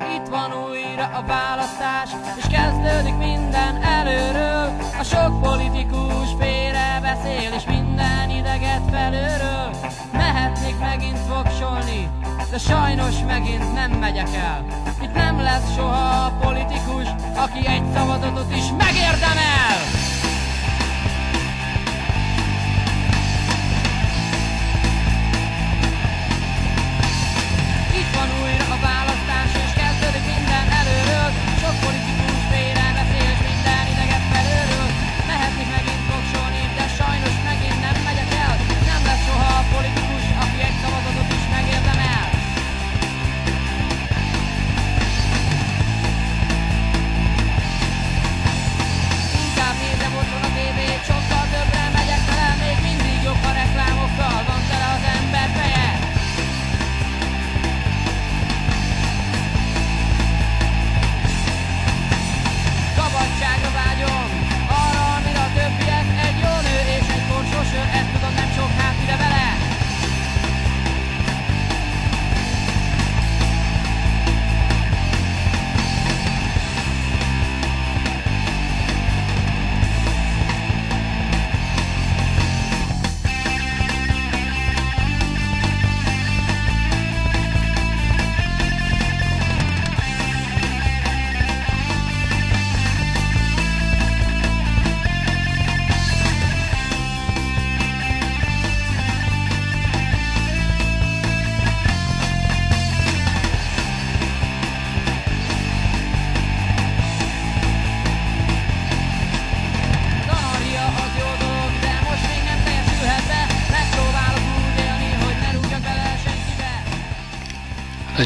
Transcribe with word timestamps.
Itt 0.00 0.28
van 0.30 0.52
újra 0.52 1.04
a 1.04 1.22
választás, 1.26 2.10
és 2.38 2.44
kezdődik 2.50 3.16
minden 3.16 3.82
előről. 3.82 4.76
A 4.98 5.02
sok 5.02 5.40
politikus 5.40 6.28
félre 6.38 6.98
beszél, 7.02 7.52
és 7.56 7.64
minden 7.64 8.30
ideget 8.30 8.82
felőről. 8.90 9.70
Mehetnék 10.12 10.78
megint 10.78 11.26
voksolni, 11.28 12.10
de 12.50 12.58
sajnos 12.58 13.14
megint 13.26 13.74
nem 13.74 13.90
megyek 13.90 14.34
el. 14.34 14.66
Itt 15.02 15.14
nem 15.14 15.40
lesz 15.40 15.74
soha 15.74 16.32
politikus, 16.40 17.06
aki 17.36 17.66
egy 17.66 17.92
szavazatot 17.94 18.56
is 18.56 18.66
megérdemel. 18.78 20.07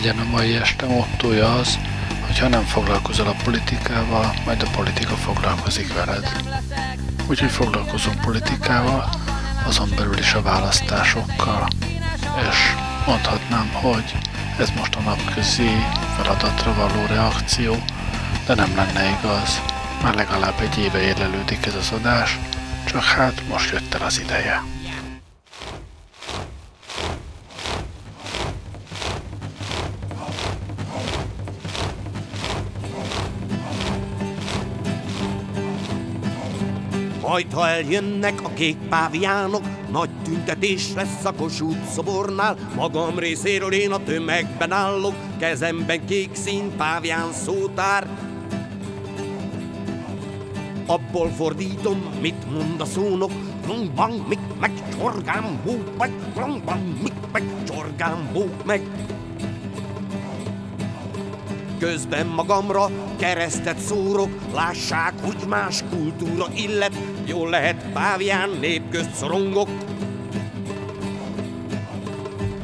Legyen 0.02 0.26
a 0.26 0.30
mai 0.30 0.54
este 0.54 0.86
mottoja 0.86 1.54
az, 1.54 1.78
hogy 2.26 2.38
ha 2.38 2.48
nem 2.48 2.64
foglalkozol 2.64 3.26
a 3.26 3.36
politikával, 3.44 4.34
majd 4.44 4.62
a 4.62 4.70
politika 4.70 5.14
foglalkozik 5.14 5.94
veled. 5.94 6.32
Úgyhogy 7.28 7.50
foglalkozunk 7.50 8.20
politikával, 8.20 9.08
azon 9.66 9.88
belül 9.96 10.18
is 10.18 10.34
a 10.34 10.42
választásokkal. 10.42 11.68
És 12.50 12.56
mondhatnám, 13.06 13.70
hogy 13.72 14.14
ez 14.58 14.70
most 14.76 14.94
a 14.94 15.00
napközi 15.00 15.70
feladatra 16.16 16.74
való 16.74 17.06
reakció, 17.06 17.82
de 18.46 18.54
nem 18.54 18.76
lenne 18.76 19.18
igaz. 19.18 19.60
Már 20.02 20.14
legalább 20.14 20.60
egy 20.60 20.78
éve 20.78 21.00
érlelődik 21.00 21.66
ez 21.66 21.74
az 21.74 21.90
adás, 21.90 22.38
csak 22.84 23.02
hát 23.04 23.42
most 23.48 23.70
jött 23.70 23.94
el 23.94 24.02
az 24.06 24.20
ideje. 24.20 24.62
Majd, 37.32 37.52
ha 37.52 37.68
eljönnek 37.68 38.42
a 38.42 38.52
kék 38.54 38.76
páviánok, 38.88 39.62
nagy 39.90 40.10
tüntetés 40.22 40.92
lesz 40.94 41.24
a 41.24 41.32
Kossuth 41.32 41.84
szobornál. 41.90 42.56
Magam 42.76 43.18
részéről 43.18 43.72
én 43.72 43.90
a 43.90 44.02
tömegben 44.02 44.72
állok, 44.72 45.14
kezemben 45.38 46.06
kék 46.06 46.30
szín 46.32 46.76
pávián 46.76 47.32
szótár. 47.32 48.08
Abból 50.86 51.28
fordítom, 51.28 52.02
mit 52.20 52.50
mond 52.52 52.80
a 52.80 52.84
szónok, 52.84 53.30
Bang, 53.94 54.28
mik, 54.28 54.38
meg, 54.60 54.72
csorgám, 54.98 55.60
bók, 55.64 55.96
meg, 55.98 56.10
bang, 56.34 56.62
mik, 57.02 57.14
meg, 57.32 57.42
csorgám, 57.66 58.30
bók, 58.32 58.64
meg. 58.64 58.82
Közben 61.78 62.26
magamra 62.26 62.90
keresztet 63.18 63.78
szórok, 63.78 64.30
lássák, 64.54 65.12
hogy 65.22 65.48
más 65.48 65.84
kultúra 65.90 66.46
illet, 66.54 67.11
jól 67.26 67.50
lehet 67.50 67.84
pávián 67.92 68.50
nép 68.60 68.90
közt 68.90 69.14
szorongok. 69.14 69.68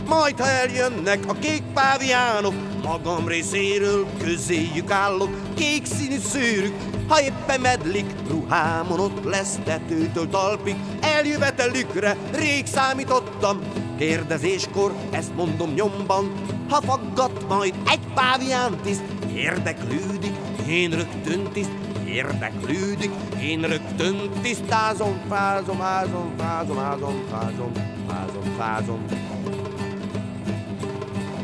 Majd, 0.08 0.40
ha 0.40 0.46
eljönnek 0.46 1.18
a 1.26 1.32
kék 1.32 1.62
páviánok, 1.74 2.54
magam 2.82 3.28
részéről 3.28 4.06
közéjük 4.22 4.90
állok, 4.90 5.30
kék 5.54 5.84
színű 5.84 6.18
szőrük, 6.18 6.74
ha 7.08 7.20
éppen 7.20 7.60
medlik, 7.60 8.06
ruhámon 8.28 9.00
ott 9.00 9.24
lesz 9.24 9.58
tetőtől 9.64 10.28
talpig, 10.28 10.76
eljövetelükre 11.00 12.16
rég 12.34 12.66
számítottam, 12.66 13.60
kérdezéskor 13.98 14.92
ezt 15.10 15.34
mondom 15.34 15.72
nyomban, 15.74 16.32
ha 16.68 16.80
faggat 16.80 17.48
majd 17.48 17.74
egy 17.86 18.06
pávián 18.14 18.78
tiszt, 18.82 19.04
érdeklődik, 19.34 20.32
én 20.68 20.90
rögtön 20.90 21.52
tiszt, 21.52 21.70
érdeklődik, 22.08 23.10
én 23.42 23.60
rögtön 23.60 24.30
tisztázom, 24.42 25.20
fázom, 25.28 25.80
ázom, 25.80 26.32
fázom, 26.38 26.78
ázom, 26.78 27.24
fázom, 27.30 27.72
fázom, 28.08 28.54
fázom. 28.58 29.04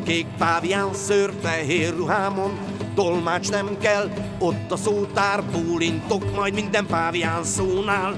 Kék 0.02 0.26
pávián 0.38 0.94
szőr 0.94 1.32
fehér 1.42 1.96
ruhámon, 1.96 2.58
tolmács 2.94 3.50
nem 3.50 3.78
kell, 3.78 4.10
ott 4.38 4.70
a 4.70 4.76
szótár 4.76 5.44
bólintok 5.44 6.34
majd 6.34 6.54
minden 6.54 6.86
pávián 6.86 7.44
szónál. 7.44 8.14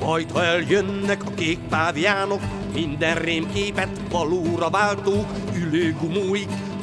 Majd 0.00 0.30
ha 0.30 0.44
eljönnek 0.44 1.24
a 1.24 1.34
kék 1.34 1.58
páviánok, 1.58 2.40
minden 2.74 3.14
rémképet 3.14 4.00
valóra 4.10 4.70
váltó, 4.70 5.26
ülő 5.54 5.96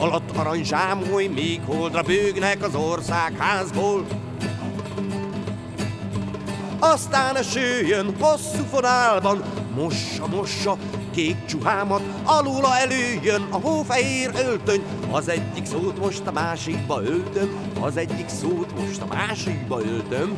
alatt 0.04 0.38
aranyzsámoly, 0.38 1.26
még 1.26 1.62
holdra 1.66 2.02
bőgnek 2.02 2.64
az 2.64 2.76
országházból. 2.76 4.06
Aztán 6.80 7.36
esőjön 7.36 8.16
hosszú 8.20 8.64
fonálban, 8.72 9.44
mossa, 9.76 10.28
mossa, 10.28 10.78
kék 11.12 11.46
csuhámat, 11.46 12.02
alula 12.24 12.78
előjön 12.78 13.48
a 13.50 13.58
hófehér 13.58 14.32
öltöny, 14.36 14.84
az 15.12 15.30
egyik 15.30 15.66
szót 15.66 16.00
most 16.00 16.28
a 16.28 16.32
másikba 16.32 17.04
öltöm, 17.04 17.50
az 17.82 17.98
egyik 17.98 18.30
szót 18.30 18.80
most 18.80 19.02
a 19.02 19.14
másikba 19.14 19.82
öltöm. 19.82 20.38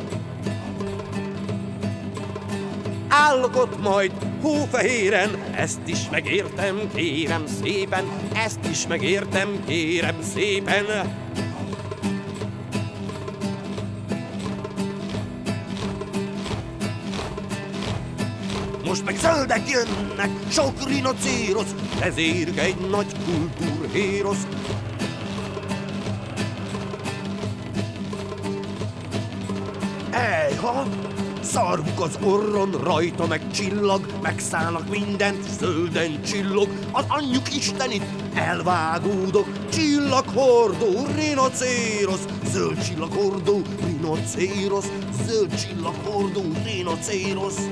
Állok 3.18 3.56
ott 3.56 3.82
majd 3.82 4.12
hófehéren, 4.42 5.30
ezt 5.54 5.80
is 5.84 5.98
megértem, 6.10 6.90
kérem 6.94 7.46
szépen, 7.62 8.04
ezt 8.34 8.58
is 8.70 8.86
megértem, 8.86 9.64
kérem 9.66 10.16
szépen. 10.34 10.84
Most 18.84 19.04
meg 19.04 19.16
zöldek 19.16 19.68
jönnek, 19.68 20.30
sok 20.50 20.88
rinocérosz, 20.88 21.74
ezért 22.00 22.58
egy 22.58 22.76
nagy 22.90 23.12
kultúrhérosz. 23.24 24.46
Ejha! 30.10 30.84
Szarvuk 31.52 32.00
az 32.00 32.18
orron, 32.24 32.70
rajta 32.70 33.26
meg 33.26 33.50
csillag, 33.50 34.06
megszállnak 34.22 34.88
mindent, 34.88 35.48
zölden 35.58 36.22
csillog, 36.22 36.68
az 36.92 37.04
anyjuk 37.08 37.54
istenit, 37.56 38.02
elvágódok, 38.34 39.46
csillaghordó, 39.68 41.06
rinocérosz, 41.14 42.26
zöld 42.44 42.84
csillaghordó, 42.84 43.62
rinocérosz, 43.86 44.90
zöld 45.26 45.54
csillaghordó, 45.54 46.42
rinocérosz. 46.64 47.68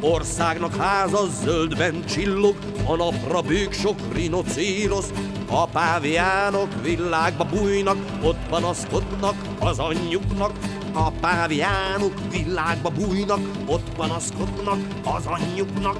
Országnak 0.00 0.76
háza 0.76 1.26
zöldben 1.44 2.04
csillog, 2.06 2.56
a 2.86 2.96
napra 2.96 3.40
bők 3.40 3.72
sok 3.72 3.96
rinocérosz, 4.12 5.12
a 5.50 5.66
páviánok 5.66 6.68
világba 6.82 7.44
bújnak, 7.44 7.96
ott 8.22 8.46
panaszkodnak 8.48 9.34
az 9.58 9.78
anyjuknak, 9.78 10.52
a 10.92 11.10
páviánok 11.10 12.12
világba 12.30 12.90
bújnak, 12.90 13.40
ott 13.66 13.94
panaszkodnak 13.96 14.78
az 15.04 15.26
anyjuknak. 15.26 15.98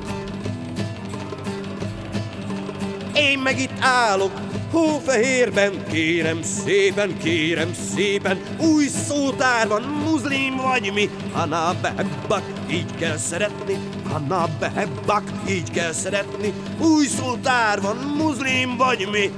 Én 3.14 3.38
meg 3.38 3.60
itt 3.60 3.78
állok, 3.80 4.32
hófehérben, 4.70 5.86
kérem 5.90 6.42
szépen, 6.42 7.18
kérem 7.18 7.74
szépen, 7.94 8.38
új 8.58 8.86
szótár 8.86 9.68
van, 9.68 9.82
muzlim 9.82 10.56
vagy 10.56 10.92
mi, 10.94 11.10
Hanna 11.32 11.74
behebbak, 11.82 12.42
így 12.70 12.94
kell 12.98 13.16
szeretni, 13.16 13.78
Hanna 14.10 14.48
behebbak, 14.58 15.22
így 15.48 15.70
kell 15.70 15.92
szeretni, 15.92 16.52
új 16.78 17.06
szótár 17.06 17.80
van, 17.80 17.96
muzlim 17.96 18.76
vagy 18.76 19.08
mi, 19.12 19.30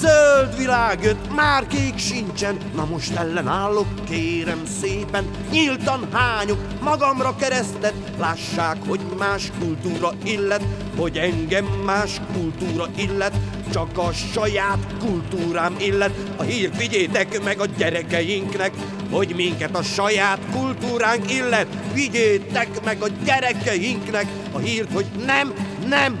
Zöld 0.00 0.56
világ 0.56 1.02
jött, 1.02 1.34
már 1.34 1.66
kék 1.66 1.98
sincsen, 1.98 2.56
na 2.74 2.84
most 2.84 3.16
ellenállok, 3.16 3.86
kérem 4.08 4.62
szépen, 4.80 5.30
nyíltan 5.50 6.08
hányok 6.12 6.58
magamra 6.82 7.36
keresztet, 7.36 7.94
lássák, 8.18 8.76
hogy 8.88 9.00
más 9.18 9.50
kultúra 9.58 10.12
illet, 10.24 10.62
hogy 10.96 11.16
engem 11.16 11.64
más 11.64 12.20
kultúra 12.32 12.86
illet, 12.96 13.34
csak 13.72 13.98
a 13.98 14.12
saját 14.12 14.86
kultúrám 14.98 15.76
illet. 15.78 16.12
A 16.36 16.42
hírt 16.42 16.76
vigyétek 16.76 17.42
meg 17.42 17.60
a 17.60 17.66
gyerekeinknek, 17.66 18.72
hogy 19.10 19.32
minket 19.36 19.76
a 19.76 19.82
saját 19.82 20.40
kultúránk 20.52 21.32
illet. 21.32 21.66
Vigyétek 21.92 22.84
meg 22.84 23.02
a 23.02 23.08
gyerekeinknek 23.24 24.26
a 24.52 24.58
hírt, 24.58 24.92
hogy 24.92 25.06
nem, 25.26 25.52
nem, 25.88 26.20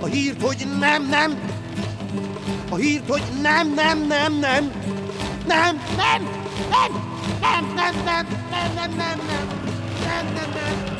a 0.00 0.06
hírt, 0.06 0.42
hogy 0.42 0.66
nem, 0.80 1.08
nem, 1.08 1.55
a 2.70 2.76
hírt, 2.76 3.08
hogy 3.08 3.22
nem, 3.42 3.74
nem, 3.74 4.06
nem, 4.06 4.32
nem, 4.38 4.72
nem, 4.72 4.72
nem, 5.46 5.80
nem, 5.96 6.22
nem, 6.70 6.94
nem, 7.40 7.74
nem, 7.74 7.94
nem, 8.04 8.26
nem, 8.50 8.72
nem, 8.74 8.94
nem, 8.96 9.20
nem, 9.26 10.26
nem, 10.34 10.50
nem, 10.54 10.95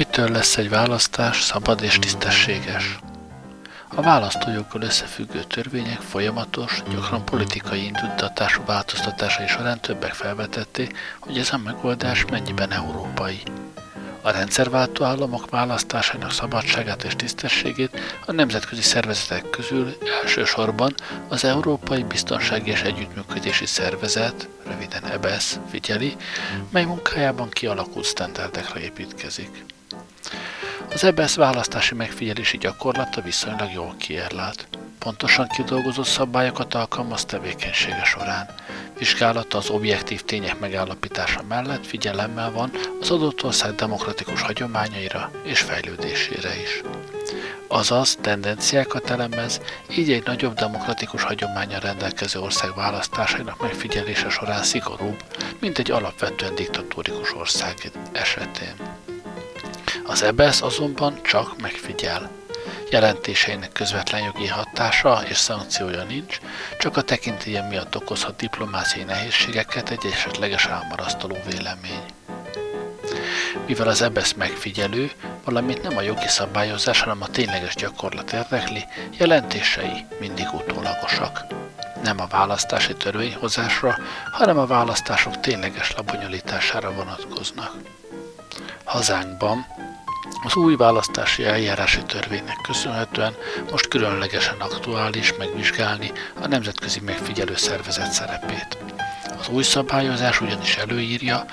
Mitől 0.00 0.30
lesz 0.30 0.56
egy 0.56 0.68
választás 0.68 1.42
szabad 1.42 1.82
és 1.82 1.98
tisztességes? 1.98 2.98
A 3.94 4.02
választójoggal 4.02 4.82
összefüggő 4.82 5.42
törvények 5.42 6.00
folyamatos, 6.00 6.82
gyakran 6.90 7.24
politikai 7.24 7.84
indítatású 7.84 8.62
változtatásai 8.66 9.46
során 9.46 9.80
többek 9.80 10.12
felvetették, 10.12 10.98
hogy 11.18 11.38
ez 11.38 11.52
a 11.52 11.58
megoldás 11.64 12.24
mennyiben 12.24 12.72
európai. 12.72 13.42
A 14.22 14.30
rendszerváltó 14.30 15.04
államok 15.04 15.50
választásának 15.50 16.32
szabadságát 16.32 17.04
és 17.04 17.16
tisztességét 17.16 18.00
a 18.26 18.32
nemzetközi 18.32 18.82
szervezetek 18.82 19.50
közül 19.50 19.96
elsősorban 20.22 20.94
az 21.28 21.44
Európai 21.44 22.02
Biztonsági 22.02 22.70
és 22.70 22.82
Együttműködési 22.82 23.66
Szervezet, 23.66 24.48
röviden 24.66 25.04
EBS 25.04 25.56
figyeli, 25.70 26.16
mely 26.70 26.84
munkájában 26.84 27.48
kialakult 27.48 28.04
sztenderdekre 28.04 28.80
építkezik. 28.80 29.64
Az 30.92 31.04
EBS 31.04 31.34
választási 31.34 31.94
megfigyelési 31.94 32.58
gyakorlata 32.58 33.20
viszonylag 33.20 33.72
jól 33.72 33.94
kiérlelt. 33.98 34.68
Pontosan 34.98 35.46
kidolgozott 35.48 36.06
szabályokat 36.06 36.74
alkalmaz 36.74 37.24
tevékenysége 37.24 38.04
során. 38.04 38.48
Vizsgálata 38.98 39.58
az 39.58 39.68
objektív 39.68 40.22
tények 40.22 40.58
megállapítása 40.58 41.42
mellett 41.48 41.86
figyelemmel 41.86 42.50
van 42.50 42.70
az 43.00 43.10
adott 43.10 43.44
ország 43.44 43.74
demokratikus 43.74 44.42
hagyományaira 44.42 45.30
és 45.44 45.60
fejlődésére 45.60 46.60
is. 46.62 46.82
Azaz 47.68 48.18
tendenciákat 48.20 49.10
elemez, 49.10 49.60
így 49.96 50.12
egy 50.12 50.24
nagyobb 50.24 50.54
demokratikus 50.54 51.22
hagyománya 51.22 51.78
rendelkező 51.78 52.40
ország 52.40 52.74
választásainak 52.74 53.62
megfigyelése 53.62 54.28
során 54.28 54.62
szigorúbb, 54.62 55.22
mint 55.60 55.78
egy 55.78 55.90
alapvetően 55.90 56.54
diktatórikus 56.54 57.34
ország 57.34 57.74
esetén. 58.12 58.74
Az 60.04 60.22
EBS 60.22 60.60
azonban 60.60 61.22
csak 61.22 61.60
megfigyel. 61.60 62.30
Jelentéseinek 62.90 63.72
közvetlen 63.72 64.22
jogi 64.22 64.46
hatása 64.46 65.22
és 65.28 65.36
szankciója 65.36 66.02
nincs, 66.02 66.38
csak 66.78 66.96
a 66.96 67.02
tekintélye 67.02 67.62
miatt 67.62 67.96
okozhat 67.96 68.36
diplomáciai 68.36 69.04
nehézségeket 69.04 69.90
egy 69.90 70.06
esetleges 70.12 70.66
elmarasztaló 70.66 71.36
vélemény. 71.46 72.04
Mivel 73.66 73.88
az 73.88 74.02
EBS 74.02 74.34
megfigyelő, 74.34 75.10
valamint 75.44 75.82
nem 75.82 75.96
a 75.96 76.00
jogi 76.00 76.28
szabályozás, 76.28 77.00
hanem 77.00 77.22
a 77.22 77.28
tényleges 77.28 77.74
gyakorlat 77.74 78.32
érdekli, 78.32 78.84
jelentései 79.18 80.06
mindig 80.20 80.46
utólagosak. 80.52 81.44
Nem 82.02 82.20
a 82.20 82.26
választási 82.26 82.94
törvényhozásra, 82.94 83.98
hanem 84.32 84.58
a 84.58 84.66
választások 84.66 85.40
tényleges 85.40 85.94
lebonyolítására 85.96 86.92
vonatkoznak. 86.92 87.99
Hazánkban 88.84 89.66
az 90.44 90.56
új 90.56 90.76
választási 90.76 91.44
eljárási 91.44 92.02
törvénynek 92.02 92.56
köszönhetően 92.62 93.34
most 93.70 93.88
különlegesen 93.88 94.60
aktuális 94.60 95.34
megvizsgálni 95.38 96.12
a 96.42 96.46
nemzetközi 96.46 97.00
megfigyelő 97.00 97.56
szervezet 97.56 98.12
szerepét. 98.12 98.78
Az 99.38 99.48
új 99.48 99.62
szabályozás 99.62 100.40
ugyanis 100.40 100.76
előírja, 100.76 101.44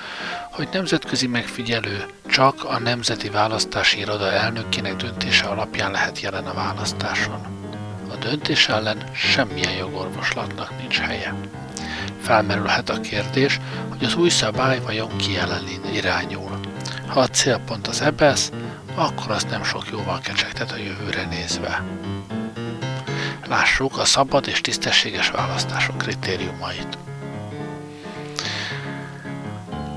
hogy 0.52 0.68
nemzetközi 0.72 1.26
megfigyelő 1.26 2.06
csak 2.30 2.64
a 2.64 2.78
Nemzeti 2.78 3.28
Választási 3.28 3.98
Iroda 3.98 4.32
elnökének 4.32 4.96
döntése 4.96 5.46
alapján 5.46 5.90
lehet 5.90 6.20
jelen 6.20 6.46
a 6.46 6.54
választáson. 6.54 7.40
A 8.10 8.16
döntés 8.16 8.68
ellen 8.68 9.10
semmilyen 9.14 9.72
jogorvoslatnak 9.72 10.78
nincs 10.80 10.98
helye. 10.98 11.34
Felmerülhet 12.22 12.88
a 12.88 13.00
kérdés, 13.00 13.60
hogy 13.88 14.04
az 14.04 14.14
új 14.14 14.28
szabály 14.28 14.80
vajon 14.80 15.16
ki 15.16 15.36
ellen 15.36 15.64
irányul. 15.92 16.57
Ha 17.08 17.20
a 17.20 17.26
célpont 17.26 17.86
az 17.86 18.00
EBSZ, 18.00 18.50
akkor 18.94 19.30
az 19.30 19.44
nem 19.44 19.64
sok 19.64 19.88
jóval 19.90 20.20
kecsegtet 20.20 20.72
a 20.72 20.76
jövőre 20.76 21.24
nézve. 21.24 21.84
Lássuk 23.46 23.98
a 23.98 24.04
szabad 24.04 24.46
és 24.46 24.60
tisztességes 24.60 25.30
választások 25.30 25.98
kritériumait. 25.98 26.98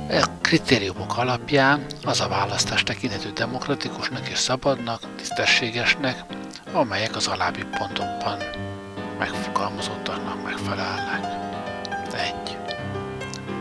A 0.10 0.25
kritériumok 0.41 1.18
alapján 1.18 1.86
az 2.03 2.22
a 2.22 2.27
választás 2.27 2.84
tekinthető 2.84 3.32
demokratikusnak 3.32 4.27
és 4.30 4.38
szabadnak, 4.38 5.01
tisztességesnek, 5.18 6.24
amelyek 6.74 7.15
az 7.15 7.27
alábbi 7.27 7.63
pontokban 7.77 8.38
megfogalmazottaknak 9.20 10.44
megfelelnek. 10.44 11.39
1. 12.13 12.58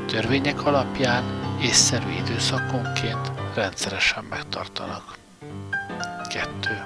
Törvények 0.07 0.67
alapján 0.67 1.25
észszerű 1.63 2.11
időszakonként 2.11 3.40
rendszeresen 3.55 4.25
megtartanak. 4.25 5.15
2. 6.29 6.85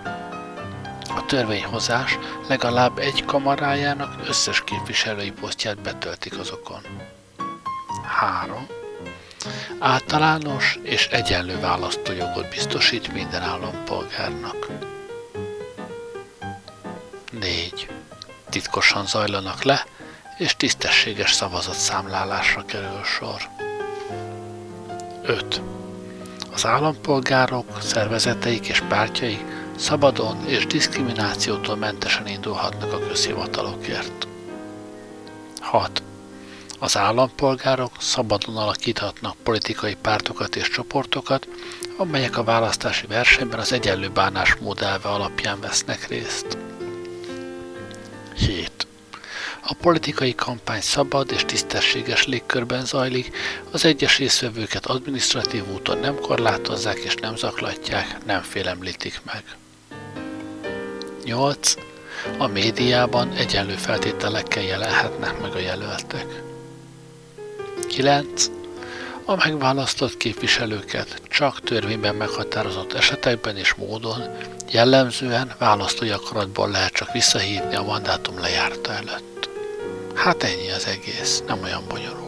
A 1.17 1.25
törvényhozás 1.27 2.19
legalább 2.49 2.99
egy 2.99 3.25
kamarájának 3.25 4.29
összes 4.29 4.65
képviselői 4.65 5.31
posztját 5.31 5.79
betöltik 5.79 6.39
azokon. 6.39 6.81
3. 8.19 8.67
Általános 9.79 10.79
és 10.83 11.07
egyenlő 11.07 11.61
választójogot 11.61 12.49
biztosít 12.49 13.13
minden 13.13 13.43
állampolgárnak. 13.43 14.67
4. 17.31 17.89
Titkosan 18.51 19.07
zajlanak 19.07 19.63
le, 19.63 19.87
és 20.39 20.57
tisztességes 20.57 21.33
szavazatszámlálásra 21.33 22.65
kerül 22.65 23.05
sor. 23.05 23.49
5. 25.23 25.63
Az 26.55 26.67
állampolgárok, 26.67 27.67
szervezeteik 27.81 28.69
és 28.69 28.81
pártjaik 28.89 29.45
szabadon 29.77 30.47
és 30.47 30.67
diszkriminációtól 30.67 31.77
mentesen 31.77 32.27
indulhatnak 32.27 32.93
a 32.93 32.99
közhivatalokért. 32.99 34.29
6. 35.61 36.03
Az 36.79 36.97
állampolgárok 36.97 37.93
szabadon 37.99 38.57
alakíthatnak 38.57 39.37
politikai 39.43 39.95
pártokat 39.95 40.57
és 40.57 40.69
csoportokat, 40.69 41.49
amelyek 41.97 42.37
a 42.37 42.45
választási 42.45 43.07
versenyben 43.07 43.59
az 43.59 43.73
egyenlő 43.73 44.09
bánásmód 44.09 44.83
elve 44.83 45.09
alapján 45.09 45.61
vesznek 45.61 46.09
részt. 46.09 46.59
7. 48.37 48.74
A 49.67 49.75
politikai 49.75 50.35
kampány 50.35 50.81
szabad 50.81 51.33
és 51.33 51.45
tisztességes 51.45 52.27
légkörben 52.27 52.85
zajlik, 52.85 53.37
az 53.71 53.85
egyes 53.85 54.19
részvevőket 54.19 54.87
adminisztratív 54.87 55.69
úton 55.75 55.99
nem 55.99 56.15
korlátozzák 56.15 56.99
és 56.99 57.15
nem 57.15 57.37
zaklatják, 57.37 58.25
nem 58.25 58.43
félemlítik 58.43 59.21
meg. 59.25 59.45
8. 61.25 61.75
A 62.39 62.47
médiában 62.47 63.33
egyenlő 63.33 63.75
feltételekkel 63.75 64.63
jelenhetnek 64.63 65.41
meg 65.41 65.55
a 65.55 65.59
jelöltek. 65.59 66.43
9. 67.89 68.51
A 69.25 69.35
megválasztott 69.37 70.17
képviselőket 70.17 71.23
csak 71.29 71.61
törvényben 71.61 72.15
meghatározott 72.15 72.93
esetekben 72.93 73.57
és 73.57 73.75
módon, 73.75 74.37
jellemzően 74.71 75.55
választói 75.59 76.11
akaratból 76.11 76.71
lehet 76.71 76.93
csak 76.93 77.13
visszahívni 77.13 77.75
a 77.75 77.83
mandátum 77.83 78.39
lejárta 78.39 78.93
előtt. 78.93 79.34
Hát 80.15 80.43
ennyi 80.43 80.71
az 80.71 80.87
egész, 80.87 81.43
nem 81.47 81.63
olyan 81.63 81.83
bonyolult. 81.89 82.24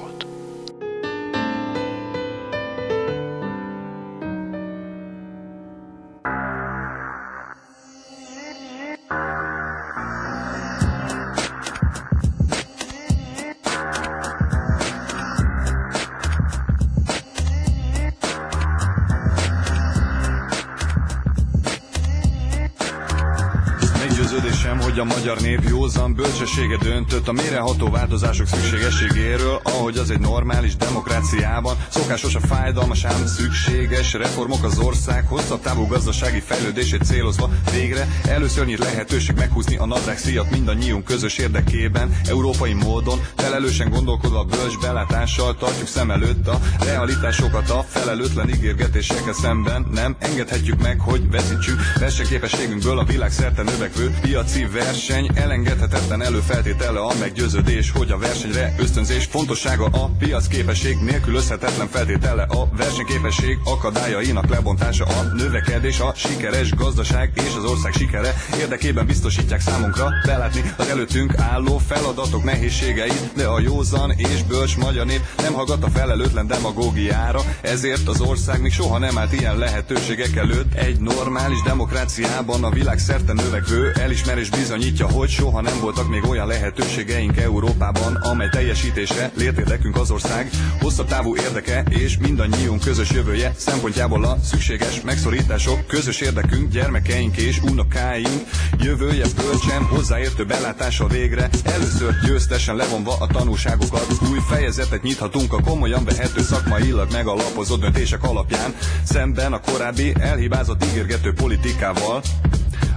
Magyar 25.27 25.43
nép 25.43 25.69
józan 25.69 26.15
bölcsessége 26.15 26.77
döntött 26.77 27.29
a 27.29 27.33
méreható 27.33 27.91
változások 27.91 28.47
szükségességéről, 28.47 29.61
ahogy 29.63 29.97
az 29.97 30.11
egy 30.11 30.21
normális 30.21 30.77
demokráciában 30.77 31.77
szokásos 31.89 32.35
a 32.35 32.41
fájdalmas 32.41 33.05
ám 33.05 33.27
szükséges 33.27 34.13
reformok 34.13 34.65
az 34.65 34.79
ország 34.79 35.27
hosszabb 35.27 35.61
távú 35.61 35.87
gazdasági 35.87 36.41
fejlődését 36.41 37.05
célozva. 37.05 37.51
Végre 37.73 38.09
először 38.29 38.67
nyit 38.67 38.79
lehetőség 38.79 39.37
meghúzni 39.37 39.77
a 39.77 39.87
nadrág 39.87 40.19
szíjat 40.19 40.51
mindannyiunk 40.51 41.05
közös 41.05 41.39
érdekében, 41.39 42.17
európai 42.29 42.73
módon, 42.73 43.19
felelősen 43.37 43.91
gondolkodva 43.91 44.45
bölcs 44.45 44.79
belátással 44.79 45.57
tartjuk 45.57 45.89
szem 45.89 46.11
előtt 46.11 46.47
a 46.47 46.61
realitásokat 46.81 47.71
a 47.71 47.85
felelőtlen 47.89 48.49
ígérgetésekkel 48.49 49.33
szemben. 49.33 49.87
Nem 49.93 50.17
engedhetjük 50.19 50.83
meg, 50.83 51.01
hogy 51.01 51.31
veszítsük 51.31 51.81
versenyképességünkből 51.99 52.99
a 52.99 53.05
világ 53.05 53.31
szerte 53.31 53.63
növekvő 53.63 54.15
piaci 54.21 54.67
ver 54.73 54.95
verseny 55.17 55.43
elengedhetetlen 55.43 56.23
előfeltétele 56.23 57.01
a 57.01 57.13
meggyőződés, 57.19 57.91
hogy 57.91 58.11
a 58.11 58.19
versenyre 58.19 58.75
ösztönzés 58.79 59.25
fontossága 59.25 59.85
a 59.85 60.11
piac 60.19 60.47
képesség 60.47 60.97
nélkülözhetetlen 60.97 61.89
feltétele 61.89 62.43
a 62.43 62.69
versenyképesség 62.77 63.59
akadályainak 63.65 64.49
lebontása 64.49 65.05
a 65.05 65.23
növekedés, 65.23 66.01
a 66.01 66.13
sikeres 66.17 66.75
gazdaság 66.75 67.31
és 67.35 67.55
az 67.57 67.65
ország 67.65 67.93
sikere 67.93 68.35
érdekében 68.59 69.07
biztosítják 69.07 69.61
számunkra 69.61 70.09
belátni 70.27 70.63
az 70.77 70.89
előttünk 70.89 71.39
álló 71.39 71.79
feladatok 71.79 72.45
nehézségeit, 72.45 73.33
de 73.37 73.47
a 73.47 73.61
józan 73.61 74.11
és 74.17 74.43
bölcs 74.43 74.77
magyar 74.77 75.07
nép 75.07 75.21
nem 75.37 75.53
hallgat 75.53 75.85
a 75.85 75.91
felelőtlen 75.91 76.47
demagógiára, 76.47 77.41
ezért 77.61 78.09
az 78.09 78.21
ország 78.21 78.61
még 78.61 78.73
soha 78.73 78.99
nem 78.99 79.19
állt 79.19 79.33
ilyen 79.33 79.59
lehetőségek 79.59 80.37
előtt. 80.37 80.75
Egy 80.75 81.01
normális 81.01 81.63
demokráciában 81.63 82.65
a 82.65 82.71
világ 82.71 82.99
szerte 82.99 83.33
növekvő 83.33 83.93
elismerés 83.93 84.51
bizony 84.51 84.83
hogy 85.07 85.29
soha 85.29 85.61
nem 85.61 85.81
voltak 85.81 86.09
még 86.09 86.25
olyan 86.29 86.47
lehetőségeink 86.47 87.37
Európában, 87.37 88.15
amely 88.15 88.49
teljesítésre 88.49 89.31
létérdekünk 89.37 89.97
az 89.97 90.11
ország, 90.11 90.51
hosszabb 90.81 91.07
távú 91.09 91.37
érdeke 91.37 91.85
és 91.89 92.19
mindannyiunk 92.19 92.81
közös 92.81 93.11
jövője 93.11 93.53
szempontjából 93.57 94.25
a 94.25 94.37
szükséges 94.45 95.01
megszorítások, 95.01 95.87
közös 95.87 96.21
érdekünk, 96.21 96.71
gyermekeink 96.73 97.37
és 97.37 97.61
unokáink 97.63 98.41
jövője 98.81 99.27
bölcsen, 99.37 99.83
hozzáértő 99.85 100.45
belátása 100.45 101.07
végre, 101.07 101.49
először 101.65 102.15
győztesen 102.25 102.77
levonva 102.77 103.17
a 103.21 103.27
tanúságokat, 103.27 104.07
új 104.31 104.39
fejezetet 104.49 105.03
nyithatunk 105.03 105.53
a 105.53 105.61
komolyan 105.61 106.05
vehető 106.05 106.43
szakmailag 106.43 107.13
megalapozott 107.13 107.81
döntések 107.81 108.23
alapján, 108.23 108.75
szemben 109.05 109.53
a 109.53 109.61
korábbi 109.61 110.15
elhibázott 110.21 110.85
ígérgető 110.85 111.33
politikával, 111.33 112.23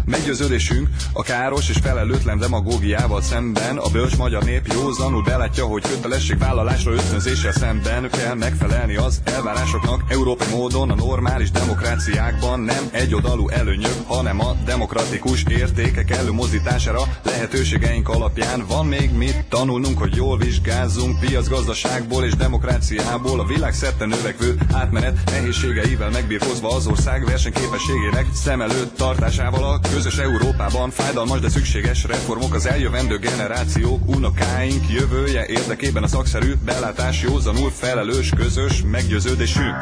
Meggyőződésünk 0.09 0.87
a 1.13 1.23
káros 1.23 1.69
és 1.69 1.77
felelőtlen 1.81 2.37
demagógiával 2.37 3.21
szemben 3.21 3.77
a 3.77 3.89
bölcs 3.89 4.17
magyar 4.17 4.43
nép 4.43 4.67
józanul 4.73 5.23
belátja, 5.23 5.65
hogy 5.65 5.81
kötelességvállalásra 5.81 6.91
ösztönzéssel 6.91 7.51
szemben 7.51 8.09
kell 8.09 8.33
megfelelni 8.33 8.95
az 8.95 9.21
elvárásoknak. 9.23 10.03
Európai 10.07 10.47
módon 10.51 10.89
a 10.89 10.95
normális 10.95 11.51
demokráciákban 11.51 12.59
nem 12.59 12.89
egyodalú 12.91 13.49
előnyök, 13.49 13.95
hanem 14.07 14.39
a 14.39 14.55
demokratikus 14.65 15.43
értékek 15.49 16.11
előmozdítására 16.11 17.01
lehetőségeink 17.23 18.09
alapján 18.09 18.65
van 18.67 18.85
még 18.85 19.11
mit 19.11 19.45
tanulnunk, 19.49 19.97
hogy 19.97 20.15
jól 20.15 20.37
vizsgázzunk 20.37 21.19
piacgazdaságból 21.19 22.23
és 22.23 22.35
demokráciából 22.35 23.39
a 23.39 23.45
világszerte 23.45 24.05
növekvő 24.05 24.55
átmenet 24.73 25.19
nehézségeivel 25.25 26.09
megbírkozva 26.09 26.75
az 26.75 26.87
ország 26.87 27.25
versenyképességének 27.25 28.25
szem 28.33 28.61
előtt 28.61 28.97
tartásával 28.97 29.63
a 29.63 29.79
közös 30.03 30.17
Európában 30.17 30.89
fájdalmas, 30.89 31.39
de 31.39 31.49
szükséges 31.49 32.03
reformok 32.03 32.53
az 32.53 32.65
eljövendő 32.67 33.17
generációk, 33.17 34.07
unokáink 34.07 34.89
jövője 34.89 35.45
érdekében 35.47 36.03
a 36.03 36.07
szakszerű 36.07 36.53
belátás 36.65 37.21
józanul 37.21 37.69
felelős 37.71 38.29
közös 38.37 38.83
meggyőződésünk. 38.91 39.75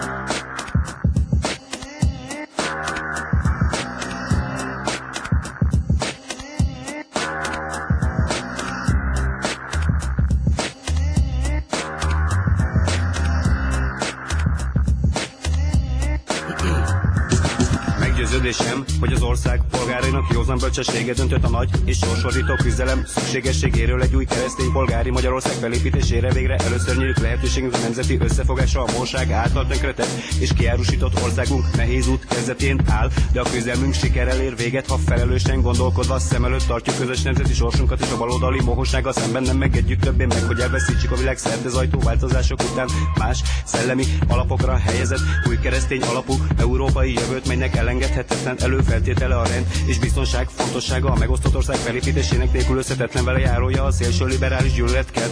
Hogy 19.00 19.14
az 19.14 19.22
ország 19.22 19.62
polgárainak 19.72 20.26
józan 20.34 20.58
bölcsessége 20.58 21.14
döntött 21.14 21.44
a 21.44 21.50
nagy 21.50 21.70
és 21.86 21.98
sorsfordító 21.98 22.56
küzdelem 22.56 23.06
szükségességéről 23.06 24.02
egy 24.02 24.16
új 24.16 24.26
keresztény 24.26 24.72
polgári 24.72 25.10
Magyarország 25.10 25.54
felépítésére 25.54 26.34
végre 26.34 26.56
először 26.56 26.98
nyílik 26.98 27.18
lehetőségünk 27.18 27.74
a 27.74 27.78
nemzeti 27.78 28.18
összefogásra 28.22 28.84
a 28.84 28.92
morság 28.98 29.32
által 29.32 29.68
tönkretett 29.68 30.10
és 30.40 30.54
kiárusított 30.54 31.24
országunk 31.24 31.76
nehéz 31.76 32.08
út 32.08 32.26
kezdetén 32.26 32.82
áll, 32.90 33.10
de 33.32 33.40
a 33.40 33.50
küzdelmünk 33.52 33.94
sikerrel 33.94 34.40
ér 34.42 34.56
véget, 34.56 34.88
ha 34.88 34.98
felelősen 34.98 35.62
gondolkodva 35.62 36.20
szem 36.20 36.46
előtt 36.46 36.66
tartjuk 36.68 36.98
közös 36.98 37.22
nemzeti 37.22 37.54
sorsunkat 37.54 38.02
és 38.02 38.12
a 38.12 38.18
baloldali 38.18 38.62
mohossággal 38.62 39.14
szemben 39.14 39.44
nem 39.44 39.58
megedjük 39.58 40.00
többé 40.00 40.26
meg, 40.26 40.44
hogy 40.44 40.60
elveszítsük 40.60 41.12
a 41.12 41.16
világ 41.16 41.38
szerte 41.38 41.70
zajtó 41.70 42.00
változások 42.00 42.60
után 42.72 42.90
más 43.18 43.42
szellemi 43.66 44.04
alapokra 44.28 44.78
helyezett 44.78 45.22
új 45.48 45.60
keresztény 45.60 46.02
alapú 46.02 46.34
európai 46.58 47.14
jövőt, 47.14 47.48
melynek 47.48 47.76
elengedhetetlen 47.76 48.56
elő 48.60 48.82
előfeltétele 48.88 49.36
a 49.36 49.48
rend 49.48 49.66
és 49.86 50.00
biztonság 50.00 50.50
fontossága 50.50 51.12
a 51.12 51.16
megosztott 51.16 51.56
ország 51.56 51.76
felépítésének 51.76 52.52
nélkül 52.52 52.78
összetetlen 52.78 53.26
vele 53.26 53.40
járója 53.40 53.84
a 53.84 53.92
szélső 53.92 54.26
liberális 54.26 54.72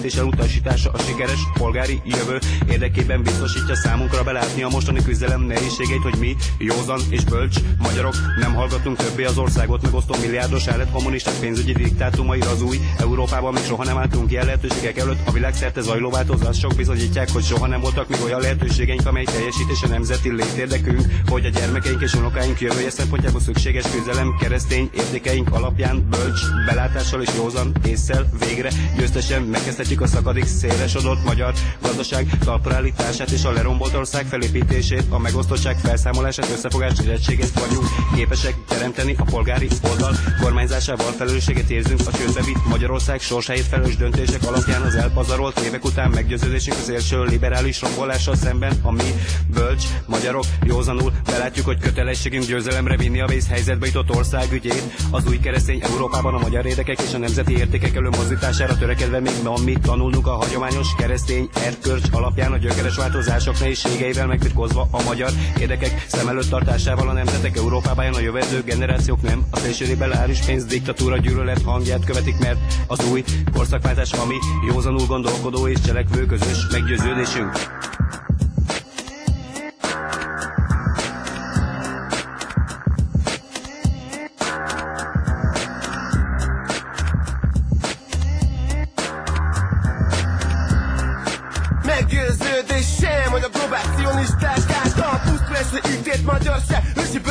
és 0.02 0.16
elutasítása 0.16 0.92
a 0.92 0.98
sikeres 0.98 1.40
polgári 1.54 2.02
jövő 2.06 2.40
érdekében 2.70 3.22
biztosítja 3.24 3.76
számunkra 3.76 4.24
belátni 4.24 4.64
a 4.64 4.70
mostani 4.70 5.02
küzdelem 5.04 5.42
nehézségeit, 5.42 6.02
hogy 6.02 6.18
mi, 6.20 6.36
józan 6.58 7.00
és 7.10 7.24
bölcs 7.24 7.56
magyarok 7.78 8.14
nem 8.40 8.54
hallgatunk 8.54 8.98
többé 8.98 9.24
az 9.24 9.38
országot 9.38 9.82
megosztó 9.82 10.16
milliárdos 10.22 10.68
állat 10.68 10.92
kommunisták 10.92 11.34
pénzügyi 11.40 11.74
diktátumaira 11.74 12.50
az 12.50 12.62
új 12.62 12.80
Európában 12.98 13.54
még 13.54 13.64
soha 13.64 13.84
nem 13.84 13.98
álltunk 13.98 14.32
ilyen 14.32 14.46
lehetőségek 14.46 14.98
előtt. 14.98 15.28
A 15.28 15.32
világszerte 15.32 15.82
zajló 15.82 16.10
változások 16.10 16.76
bizonyítják, 16.76 17.30
hogy 17.32 17.44
soha 17.44 17.68
nem 17.68 17.82
voltak 17.82 18.10
még 18.10 18.20
olyan 18.24 18.42
lehetőségeink, 18.42 19.06
amely 19.06 19.24
teljesítése 19.24 19.88
nemzeti 19.88 20.32
létérdekünk, 20.32 21.02
hogy 21.28 21.46
a 21.46 21.50
gyermekeink 21.50 22.02
és 22.02 22.14
unokáink 22.14 22.60
jövője 22.60 22.90
szempontjából 22.90 23.42
szükséges 23.46 23.86
küzdelem 23.92 24.36
keresztény 24.40 24.90
értékeink 24.94 25.54
alapján 25.54 26.08
bölcs, 26.10 26.40
belátással 26.66 27.22
és 27.22 27.30
józan 27.38 27.76
észsel 27.86 28.30
végre 28.40 28.70
győztesen 28.98 29.42
megkezdhetjük 29.42 30.02
a 30.02 30.08
szakadék 30.08 30.46
szélesodott 30.46 31.24
magyar 31.24 31.54
gazdaság 31.82 32.38
talpraállítását 32.44 33.30
és 33.30 33.44
a 33.44 33.52
lerombolt 33.52 33.94
ország 33.94 34.26
felépítését, 34.26 35.04
a 35.10 35.20
megosztottság 35.20 35.78
felszámolását, 35.78 36.50
összefogást 36.50 37.02
és 37.02 37.08
egységet 37.08 37.60
vagyunk 37.60 37.88
képesek 38.16 38.56
teremteni 38.68 39.16
a 39.18 39.24
polgári 39.24 39.68
oldal 39.90 40.16
kormányzásával 40.42 41.12
felelősséget 41.12 41.70
érzünk 41.70 42.00
a 42.08 42.12
csődbe 42.12 42.42
vitt 42.42 42.66
Magyarország 42.70 43.22
sorsáért 43.22 43.68
felelős 43.68 43.96
döntések 43.98 44.44
alapján 44.48 44.82
az 44.82 44.96
elpazarolt 44.96 45.60
évek 45.60 45.86
után 45.86 46.10
meggyőződésünk 46.10 46.78
az 46.78 46.90
első 46.90 47.24
liberális 47.24 47.82
rombolással 47.82 48.36
szemben, 48.36 48.74
a 48.82 48.92
mi 48.92 49.14
bölcs 49.54 49.84
magyarok 50.06 50.46
józanul 50.64 51.12
belátjuk, 51.26 51.66
hogy 51.66 51.80
kötelességünk 51.80 52.46
győzelemre 52.46 52.98
vinni 52.98 53.20
a 53.22 53.28
vészhelyzetbe 53.36 53.86
jutott 53.86 54.16
ország 54.16 54.52
ügyét, 54.52 54.84
az 55.12 55.28
új 55.28 55.40
keresztény 55.40 55.80
Európában 55.84 56.34
a 56.34 56.40
magyar 56.40 56.66
érdekek 56.66 57.02
és 57.02 57.14
a 57.14 57.18
nemzeti 57.18 57.58
értékek 57.58 57.96
előmozdítására 57.96 58.78
törekedve 58.78 59.20
még 59.20 59.44
van 59.44 59.62
mit 59.64 59.80
tanulnunk 59.82 60.28
a 60.28 60.32
hagyományos 60.32 60.88
keresztény 60.98 61.50
erkölcs 61.66 62.08
alapján 62.12 62.52
a 62.52 62.58
gyökeres 62.58 62.96
változások 62.96 63.60
nehézségeivel 63.60 64.28
megbirkozva 64.28 64.88
a 64.92 65.04
magyar 65.04 65.32
érdekek 65.60 66.06
szem 66.08 66.28
előtt 66.28 66.50
tartásával 66.50 67.10
a 67.10 67.14
nemzetek 67.14 67.58
Európában 67.58 68.14
a 68.14 68.20
jövendő 68.20 68.62
generációk 68.66 69.22
nem 69.22 69.46
a 69.52 69.58
szélső 69.58 69.86
liberális 69.86 70.40
pénzdiktatúra 70.40 71.18
gyűlölet 71.18 71.62
hangját 71.62 72.06
követik, 72.06 72.40
mert 72.40 72.58
az 72.88 73.06
új 73.12 73.24
korszakváltás, 73.54 74.12
ami 74.12 74.36
józanul 74.68 75.06
gondolkodó 75.08 75.68
és 75.68 75.80
cselekvő 75.86 76.26
közös 76.26 76.58
meggyőződésünk. 76.72 77.52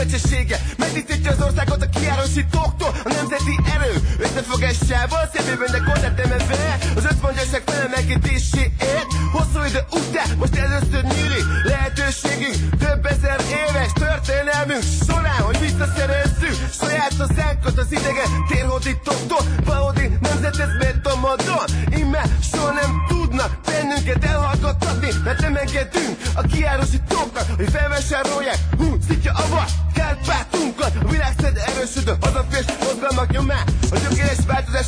Bölcsessége 0.05 0.61
Megtisztítja 0.79 1.31
az 1.31 1.43
országot 1.43 1.83
a 1.83 1.89
kiárosítóktól 1.89 2.91
A 3.05 3.09
nemzeti 3.19 3.55
erő. 3.75 3.93
Összefogásával 4.19 5.31
Szépében, 5.33 5.69
de 5.71 5.79
korlát 5.79 6.21
emelve 6.21 6.79
Az 6.97 7.05
összmondjaság 7.11 7.63
felemegítéséért 7.67 9.11
Hosszú 9.33 9.65
idő 9.69 9.83
után 9.91 10.37
most 10.39 10.57
először 10.57 11.03
nyíli 11.03 11.41
Lehetőségünk. 11.65 12.57
Több 12.79 13.07
ezer 13.07 13.41
éves 13.61 13.93
történelmünk 13.93 14.83
során 15.07 15.41
Hogy 15.49 15.59
visszaszerezzük 15.61 16.57
saját 16.81 17.15
hazánkat 17.19 17.79
az 17.79 17.93
idegen 17.93 18.31
térhódítóktól 18.49 19.43
Valódi 19.65 20.07
nemzethez 20.21 20.71
méltómodon 20.79 21.69
Immár 22.01 22.29
soha 22.53 22.73
nem 22.73 22.91
tudnak 23.09 23.51
bennünket 23.67 24.25
elhallgattatni 24.25 25.09
Mert 25.25 25.41
nem 25.41 25.57
engedünk 25.57 26.17
a 26.35 26.43
kiárosítóknak 26.43 27.47
Hogy 27.57 27.69
felvásárolják, 27.71 28.59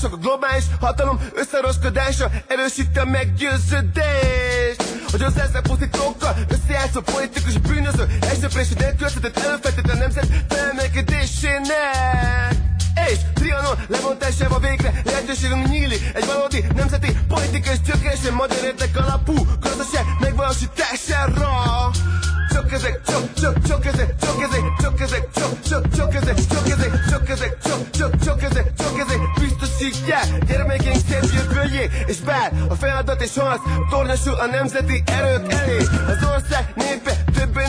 változások, 0.06 0.12
a 0.12 0.16
globális 0.16 0.64
hatalom 0.80 1.20
összeroskodása 1.34 2.30
Erősíti 2.46 2.98
a 2.98 3.04
meggyőződést 3.04 4.82
Hogy 5.10 5.22
az 5.22 5.38
ezzel 5.38 5.62
pusztítókkal 5.62 6.34
összejátszó 6.48 7.00
politikus 7.00 7.58
bűnöző 7.58 8.06
Elsőprésű 8.20 8.74
nélkülöztetett 8.78 9.38
előfeltett 9.38 9.90
a 9.90 9.96
nemzet 9.96 10.26
felmelkedésének 10.48 12.54
és 13.10 13.18
Trianon 13.34 13.78
levontásával 13.88 14.60
végre 14.60 14.92
lehetőségünk 15.04 15.68
nyílik. 15.68 16.00
Egy 16.14 16.26
valódi 16.26 16.64
nemzeti 16.74 17.16
politikai 17.28 17.80
csökkensen 17.86 18.32
magyar 18.32 18.64
érdek 18.64 18.96
alapú 18.96 19.34
gazdaság 19.60 20.04
megvalósítására 20.20 20.96
Csak 20.96 21.05
ezek, 22.76 23.00
csak, 23.06 23.32
csak, 23.32 23.66
csak 23.66 23.86
ezek, 23.86 24.14
csak 24.20 24.42
ezek, 24.42 24.62
csak 24.80 25.00
ezek, 25.00 25.28
csak, 25.34 25.60
csak, 25.68 25.94
csak 25.96 26.14
ezek, 26.14 26.36
csak 26.46 26.68
ezek, 26.68 26.92
csak 27.10 27.28
ezek, 27.28 27.56
csak, 27.64 27.90
csak, 27.90 28.18
csak 28.24 28.42
ezek, 28.42 28.72
csak 28.78 28.98
ezek 28.98 29.20
biztosítják 29.40 30.44
gyermekeink 30.46 31.00
szép 31.08 31.24
jövőjét 31.34 31.90
És 32.06 32.20
bár 32.20 32.52
a 32.68 32.74
feladat 32.74 33.22
és 33.22 33.36
harc 33.36 33.60
tornyosul 33.90 34.34
a 34.34 34.46
nemzeti 34.46 35.02
erők 35.06 35.52
elé 35.52 35.76
Az 36.06 36.28
ország 36.34 36.72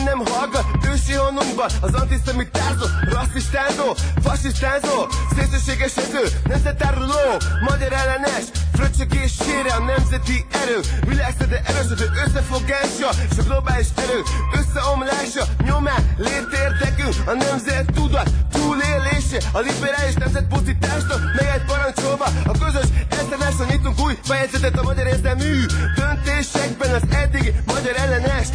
nem 0.08 0.22
hallgat 0.34 0.66
ősi 0.90 1.12
honunkban 1.12 1.70
Az 1.80 1.94
antiszemitázó, 1.94 2.86
rasszistázó, 3.14 3.96
fasisztázó 4.22 4.96
Szélsőségesedő, 5.34 6.24
nemzetáruló, 6.48 7.26
magyar 7.68 7.92
ellenes 7.92 8.44
Fröccsögésére 8.72 9.72
a 9.78 9.82
nemzeti 9.92 10.46
erő. 10.62 10.78
Világszede 11.08 11.62
erősödő 11.66 12.06
összefogása 12.26 13.10
És 13.30 13.38
a 13.38 13.42
globális 13.42 13.86
erő 14.04 14.20
összeomlása 14.58 15.44
Nyomán 15.64 16.02
létérdekünk 16.16 17.14
a 17.26 17.32
nemzet 17.32 17.86
tudat 17.94 18.30
túlélése 18.52 19.38
A 19.52 19.58
liberális 19.58 20.14
nemzet 20.14 20.46
pusztításnak 20.48 21.20
meg 21.36 21.46
egy 21.54 21.64
parancsolva 21.70 22.26
A 22.52 22.54
közös 22.64 22.88
elszállásra 23.08 23.64
nyitunk 23.70 24.00
új 24.00 24.14
fejezetet 24.22 24.78
a 24.78 24.82
magyar 24.82 25.06
érzelmű 25.06 25.64
Döntésekben 25.96 26.94
az 26.94 27.02
eddigi 27.10 27.52
magyar 27.66 27.94
ellenes 27.96 28.48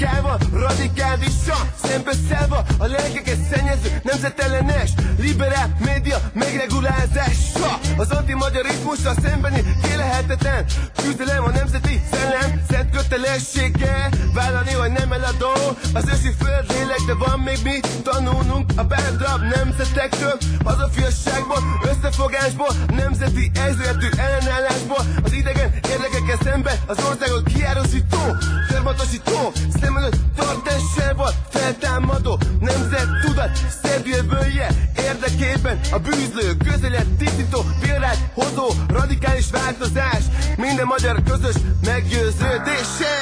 Politikával 0.00 0.38
radikálisan 0.52 1.72
Szembeszállva 1.82 2.64
a 2.78 2.86
lelkeket 2.86 3.38
szennyező 3.50 4.00
nemzetellenes 4.02 4.90
Liberál 5.18 5.76
média 5.84 6.16
megregulázása. 6.32 7.78
Az 7.96 8.10
antimagyarizmussal 8.10 9.14
szembeni 9.22 9.64
kélehetetlen 9.82 10.64
Küzdelem 11.02 11.44
a 11.44 11.50
nemzeti 11.50 12.00
szellem 12.10 12.62
Szent 12.70 12.90
kötelessége. 12.96 14.08
Vállalni, 14.34 14.72
hogy 14.72 14.92
nem 14.92 15.12
eladó 15.12 15.52
Az 15.92 16.04
ősi 16.08 16.32
föld 16.38 16.66
de 17.06 17.14
van 17.14 17.40
még 17.40 17.58
mit 17.64 18.02
tanulnunk. 18.02 18.70
A 18.76 18.84
bándrab 18.84 19.40
nemzetektől 19.54 20.36
Hazafiasságból, 20.64 21.62
összefogásból 21.82 22.72
Nemzeti 22.96 23.50
ezredű 23.54 24.08
ellenállásból. 24.16 25.04
Az 25.24 25.32
idegen 25.32 25.70
érdekekkel 25.88 26.38
szemben 26.42 26.76
Az 26.86 26.98
országot 27.10 27.42
kiárosító 27.42 28.36
Termatosító 28.68 29.52
Szem 29.90 30.02
előtt 30.02 30.36
tartásával 30.36 31.32
Feltámadó 31.48 32.38
nemzet 32.60 33.06
tudat 33.24 33.50
Szebb 33.82 34.06
jövője 34.06 34.68
érdekében 34.96 35.80
A 35.92 35.98
bűzlő, 35.98 36.56
közelet, 36.56 37.06
tisztító 37.18 37.60
Példány 37.80 38.16
hozó, 38.34 38.70
radikális 38.88 39.50
változás 39.50 40.22
Minden 40.56 40.86
magyar 40.86 41.22
közös 41.22 41.54
meggyőződése 41.84 43.16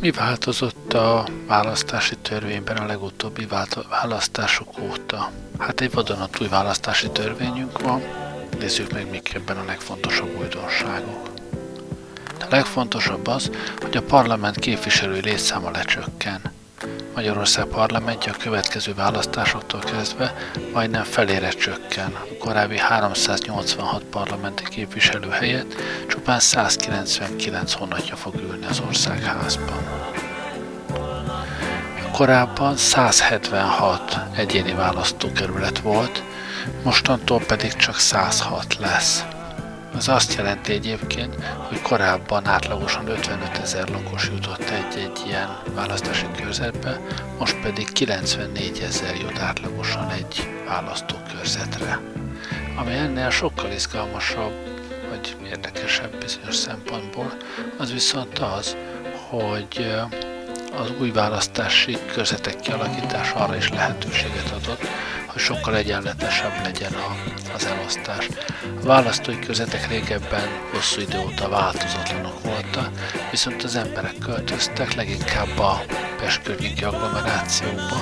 Mi 0.00 0.10
változott 0.10 0.92
a 0.92 1.26
választási 1.46 2.16
törvényben 2.22 2.76
a 2.76 2.86
legutóbbi 2.86 3.46
választások 3.90 4.78
óta? 4.80 5.30
Hát 5.58 5.80
egy 5.80 5.92
vadonatúj 5.92 6.48
választási 6.48 7.10
törvényünk 7.10 7.80
van, 7.80 8.25
nézzük 8.58 8.92
meg, 8.92 9.10
mik 9.10 9.34
ebben 9.34 9.56
a 9.56 9.64
legfontosabb 9.64 10.38
újdonságok. 10.38 11.28
A 12.40 12.46
legfontosabb 12.50 13.26
az, 13.26 13.50
hogy 13.80 13.96
a 13.96 14.02
parlament 14.02 14.58
képviselői 14.58 15.20
létszáma 15.20 15.70
lecsökken. 15.70 16.40
Magyarország 17.14 17.64
parlamentje 17.64 18.32
a 18.32 18.36
következő 18.42 18.94
választásoktól 18.94 19.80
kezdve 19.80 20.34
majdnem 20.72 21.02
felére 21.02 21.48
csökken. 21.48 22.12
A 22.14 22.36
korábbi 22.38 22.78
386 22.78 24.02
parlamenti 24.04 24.64
képviselő 24.68 25.28
helyett 25.28 25.74
csupán 26.08 26.40
199 26.40 27.72
honatja 27.72 28.16
fog 28.16 28.34
ülni 28.34 28.66
az 28.66 28.82
országházban. 28.86 30.04
Korábban 32.12 32.76
176 32.76 34.18
egyéni 34.36 34.72
választókerület 34.72 35.78
volt, 35.78 36.22
mostantól 36.84 37.40
pedig 37.40 37.76
csak 37.76 37.98
106 37.98 38.76
lesz. 38.78 39.24
Ez 39.96 40.08
azt 40.08 40.34
jelenti 40.34 40.72
egyébként, 40.72 41.34
hogy 41.68 41.82
korábban 41.82 42.46
átlagosan 42.46 43.08
55 43.08 43.58
ezer 43.58 43.88
lakos 43.88 44.30
jutott 44.34 44.70
egy-egy 44.70 45.22
ilyen 45.26 45.58
választási 45.74 46.26
körzetbe, 46.36 47.00
most 47.38 47.60
pedig 47.60 47.92
94 47.92 48.78
ezer 48.78 49.14
jut 49.14 49.38
átlagosan 49.38 50.10
egy 50.10 50.48
választókörzetre. 50.66 52.00
Ami 52.76 52.92
ennél 52.92 53.30
sokkal 53.30 53.70
izgalmasabb, 53.70 54.52
vagy 55.08 55.36
érdekesebb 55.48 56.16
bizonyos 56.16 56.56
szempontból, 56.56 57.36
az 57.78 57.92
viszont 57.92 58.38
az, 58.38 58.76
hogy 59.28 59.94
az 60.78 60.92
új 61.00 61.10
választási 61.10 61.96
körzetek 62.12 62.56
kialakítása 62.60 63.34
arra 63.34 63.56
is 63.56 63.68
lehetőséget 63.68 64.50
adott, 64.50 64.80
sokkal 65.38 65.76
egyenletesebb 65.76 66.62
legyen 66.62 66.92
a, 66.92 67.16
az 67.54 67.66
elosztás. 67.66 68.28
A 68.82 68.86
választói 68.86 69.38
körzetek 69.38 69.88
régebben 69.88 70.48
hosszú 70.72 71.00
idő 71.00 71.18
óta 71.18 71.48
változatlanok 71.48 72.42
voltak, 72.42 72.90
viszont 73.30 73.62
az 73.62 73.76
emberek 73.76 74.18
költöztek 74.18 74.94
leginkább 74.94 75.58
a 75.58 75.84
Pest 76.20 76.42
környéki 76.42 76.84
agglomerációba, 76.84 77.96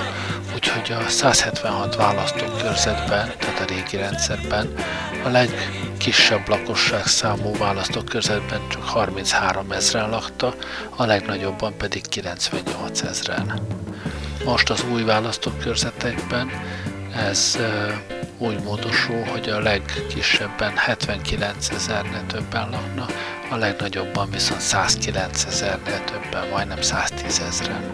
úgyhogy 0.55 0.93
a 0.93 1.09
176 1.09 1.97
választókörzetben, 1.97 3.33
tehát 3.39 3.61
a 3.61 3.65
régi 3.65 3.97
rendszerben 3.97 4.75
a 5.25 5.29
legkisebb 5.29 6.49
lakosság 6.49 7.07
számú 7.07 7.57
választókörzetben 7.57 8.61
csak 8.69 8.85
33 8.85 9.73
ezeren 9.73 10.11
lakta, 10.11 10.55
a 10.97 11.05
legnagyobban 11.05 11.77
pedig 11.77 12.09
98 12.09 13.03
ezeren. 13.03 13.61
Most 14.45 14.71
az 14.71 14.85
új 14.93 15.03
választókörzetekben 15.03 16.51
ez 17.17 17.59
úgy 18.39 18.63
módosul, 18.63 19.25
hogy 19.25 19.49
a 19.49 19.61
legkisebben 19.61 20.77
79 20.77 21.69
ezernél 21.71 22.27
többen 22.27 22.71
lakna, 22.71 23.07
a 23.51 23.57
legnagyobban 23.57 24.31
viszont 24.31 24.61
109 24.61 25.45
ezernél 25.45 26.05
többen, 26.05 26.49
majdnem 26.49 26.83
110 26.83 27.43
ezeren. 27.49 27.91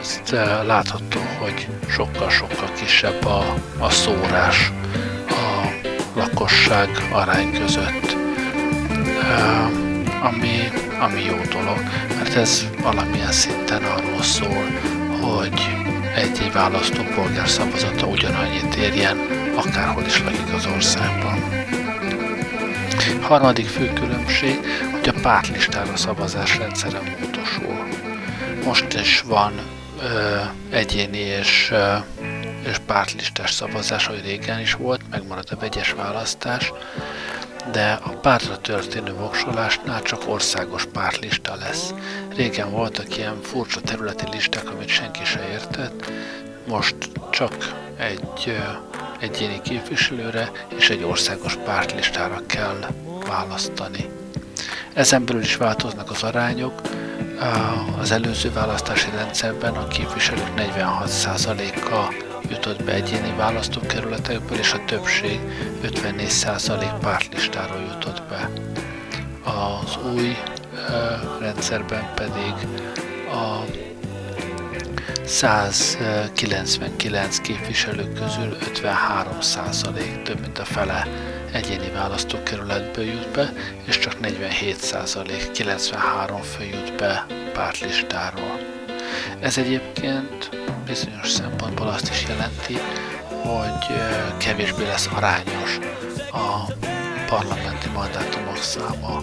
Azt 0.00 0.30
látható, 0.66 1.20
hogy 1.38 1.68
sokkal-sokkal 1.88 2.72
kisebb 2.72 3.24
a, 3.24 3.54
a 3.78 3.90
szórás 3.90 4.72
a 5.28 5.70
lakosság 6.14 6.88
arány 7.12 7.52
között, 7.52 8.16
ami, 10.22 10.68
ami 11.00 11.24
jó 11.24 11.40
dolog, 11.50 11.78
mert 12.16 12.34
ez 12.34 12.66
valamilyen 12.82 13.32
szinten 13.32 13.82
arról 13.82 14.22
szól, 14.22 14.64
hogy 15.20 15.84
egy-egy 16.14 16.52
választópolgár 16.52 17.48
szavazata 17.48 18.06
ugyanannyit 18.06 18.74
érjen, 18.74 19.18
akárhol 19.56 20.04
is 20.04 20.22
lakik 20.22 20.52
az 20.54 20.66
országban. 20.66 21.38
Harmadik 23.20 23.66
fő 23.66 23.92
különbség, 23.92 24.58
hogy 24.92 25.08
a 25.08 25.20
pártlistára 25.22 25.96
szavazás 25.96 26.58
rendszere 26.58 27.00
módosul. 27.00 27.88
Most 28.64 28.94
is 28.94 29.20
van 29.20 29.52
ö, 30.02 30.36
egyéni 30.70 31.18
és, 31.18 31.68
ö, 31.72 31.94
és 32.68 32.78
pártlistás 32.86 33.50
szavazás, 33.50 34.06
ahogy 34.06 34.24
régen 34.24 34.60
is 34.60 34.74
volt, 34.74 35.00
megmarad 35.10 35.48
a 35.50 35.56
vegyes 35.60 35.92
választás, 35.92 36.72
de 37.72 37.98
a 38.02 38.08
pártra 38.08 38.58
történő 38.58 39.12
voksolásnál 39.12 40.02
csak 40.02 40.28
országos 40.28 40.84
pártlista 40.84 41.54
lesz. 41.54 41.94
Régen 42.36 42.70
voltak 42.70 43.16
ilyen 43.16 43.42
furcsa 43.42 43.80
területi 43.80 44.24
listák, 44.30 44.70
amit 44.70 44.88
senki 44.88 45.24
se 45.24 45.48
értett, 45.50 46.10
most 46.66 46.96
csak 47.30 47.52
egy 47.96 48.56
egyéni 49.20 49.60
képviselőre 49.62 50.50
és 50.76 50.90
egy 50.90 51.02
országos 51.02 51.56
pártlistára 51.64 52.40
kell 52.46 52.86
választani. 53.26 54.08
Ezen 54.92 55.24
belül 55.24 55.42
is 55.42 55.56
változnak 55.56 56.10
az 56.10 56.22
arányok. 56.22 56.80
Az 57.98 58.10
előző 58.10 58.52
választási 58.52 59.10
rendszerben 59.16 59.74
a 59.74 59.86
képviselők 59.86 60.48
46%-a 60.56 62.14
jutott 62.54 62.84
be 62.84 62.92
egyéni 62.92 63.34
választókerületekből, 63.36 64.58
és 64.58 64.72
a 64.72 64.84
többség 64.86 65.40
54% 65.82 66.92
pártlistáról 67.00 67.80
jutott 67.80 68.22
be. 68.28 68.50
Az 69.42 69.98
új 70.14 70.36
rendszerben 71.40 72.12
pedig 72.14 72.54
a 73.30 73.64
199 75.24 77.38
képviselő 77.38 78.12
közül 78.12 78.56
53 78.60 79.40
százalék, 79.40 80.22
több 80.22 80.40
mint 80.40 80.58
a 80.58 80.64
fele 80.64 81.06
egyéni 81.52 81.90
választókerületből 81.90 83.04
jut 83.04 83.30
be, 83.30 83.52
és 83.84 83.98
csak 83.98 84.20
47 84.20 84.76
százalék, 84.76 85.50
93 85.50 86.42
fő 86.42 86.64
jut 86.64 86.96
be 86.96 87.26
pártlistáról. 87.52 88.58
Ez 89.40 89.58
egyébként 89.58 90.63
bizonyos 90.86 91.30
szempontból 91.30 91.88
azt 91.88 92.10
is 92.10 92.24
jelenti, 92.28 92.78
hogy 93.42 93.96
kevésbé 94.36 94.84
lesz 94.84 95.08
arányos 95.14 95.78
a 96.30 96.72
parlamenti 97.26 97.88
mandátumok 97.94 98.56
száma 98.56 99.22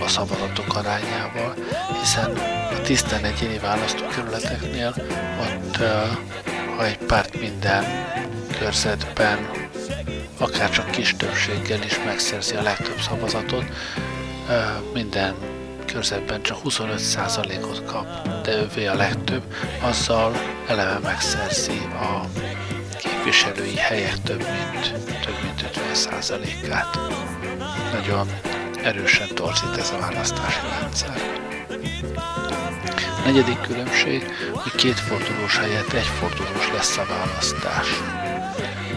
a 0.00 0.08
szavazatok 0.08 0.76
arányával, 0.76 1.54
hiszen 2.00 2.30
a 2.70 2.80
tisztán 2.80 3.24
egyéni 3.24 3.58
választókerületeknél 3.58 4.94
ott, 5.40 5.76
ha 6.76 6.84
egy 6.84 6.98
párt 6.98 7.40
minden 7.40 7.84
körzetben 8.58 9.50
akár 10.38 10.70
csak 10.70 10.90
kis 10.90 11.16
többséggel 11.16 11.82
is 11.82 11.98
megszerzi 12.04 12.54
a 12.54 12.62
legtöbb 12.62 13.00
szavazatot, 13.00 13.64
minden 14.92 15.34
körzetben 15.92 16.42
csak 16.42 16.58
25%-ot 16.64 17.84
kap, 17.84 18.28
de 18.42 18.56
ővé 18.56 18.86
a 18.86 18.94
legtöbb, 18.94 19.42
azzal 19.80 20.32
eleve 20.66 20.98
megszerzi 20.98 21.78
a 21.94 22.20
képviselői 22.98 23.76
helyek 23.76 24.22
több 24.22 24.38
mint, 24.38 24.92
több 25.24 25.38
mint 25.42 25.70
50%-át. 25.94 26.98
Nagyon 27.92 28.28
erősen 28.82 29.28
torzít 29.34 29.76
ez 29.78 29.90
a 29.90 29.98
választási 29.98 30.60
rendszer. 30.80 31.20
A 33.18 33.24
negyedik 33.24 33.60
különbség, 33.60 34.24
hogy 34.52 34.74
két 34.74 35.00
fordulós 35.00 35.58
helyett 35.58 35.92
egy 35.92 36.10
fordulós 36.20 36.70
lesz 36.72 36.98
a 36.98 37.06
választás. 37.08 37.86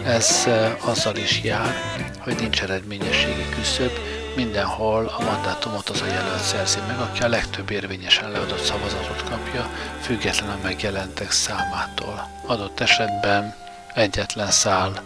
Ez 0.04 0.44
eh, 0.46 0.88
azzal 0.88 1.16
is 1.16 1.42
jár, 1.42 1.74
hogy 2.18 2.34
nincs 2.40 2.62
eredményességi 2.62 3.44
küszöb, 3.56 3.90
mindenhol 4.36 5.06
a 5.18 5.24
mandátumot 5.24 5.88
az 5.88 6.00
a 6.00 6.06
jelölt 6.06 6.42
szerzi 6.42 6.78
meg, 6.86 6.98
aki 6.98 7.22
a 7.22 7.28
legtöbb 7.28 7.70
érvényesen 7.70 8.30
leadott 8.30 8.62
szavazatot 8.62 9.22
kapja, 9.22 9.70
független 10.00 10.50
a 10.50 10.58
megjelentek 10.62 11.30
számától. 11.30 12.28
Adott 12.46 12.80
esetben 12.80 13.54
egyetlen 13.94 14.50
szál 14.50 15.02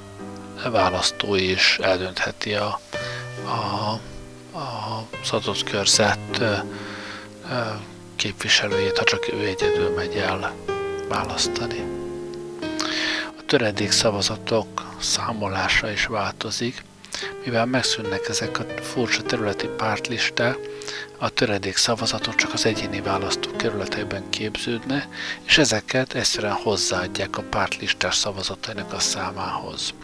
választó 0.71 1.35
is 1.35 1.79
eldöntheti 1.83 2.55
a, 2.55 2.81
a, 3.45 4.01
a 4.59 5.07
az 5.33 5.63
körzet 5.65 6.43
képviselőjét, 8.17 8.99
ha 8.99 9.05
csak 9.05 9.33
ő 9.33 9.47
egyedül 9.47 9.95
megy 9.95 10.17
el 10.17 10.53
választani. 11.09 11.85
A 13.39 13.43
töredék 13.47 13.91
szavazatok 13.91 14.97
számolása 15.01 15.91
is 15.91 16.07
változik, 16.07 16.85
mivel 17.45 17.67
megszűnnek 17.67 18.29
ezek 18.29 18.59
a 18.59 18.65
furcsa 18.83 19.23
területi 19.23 19.67
pártlisták, 19.67 20.57
a 21.19 21.29
töredék 21.29 21.77
szavazatok 21.77 22.35
csak 22.35 22.53
az 22.53 22.67
egyéni 22.67 23.01
választókerületekben 23.01 24.31
képződne, 24.31 25.09
és 25.43 25.59
ezeket 25.59 26.15
egyszerűen 26.15 26.53
hozzáadják 26.53 27.39
a 27.39 27.43
pártlistás 27.43 28.15
szavazatainak 28.15 28.93
a 28.93 28.99
számához. 28.99 29.95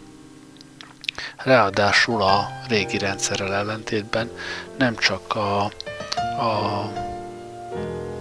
Ráadásul 1.37 2.21
a 2.21 2.47
régi 2.67 2.97
rendszerrel 2.97 3.53
ellentétben 3.53 4.31
nem 4.77 4.95
csak 4.95 5.35
a, 5.35 5.63
a, 6.39 6.91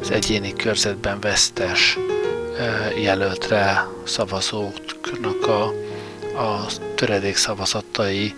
az 0.01 0.11
egyéni 0.11 0.53
körzetben 0.53 1.21
vesztes 1.21 1.99
jelöltre 2.99 3.87
szavazóknak 4.05 5.47
a, 5.47 5.65
a 6.43 6.67
töredék 6.95 7.37
szavazatai 7.37 8.35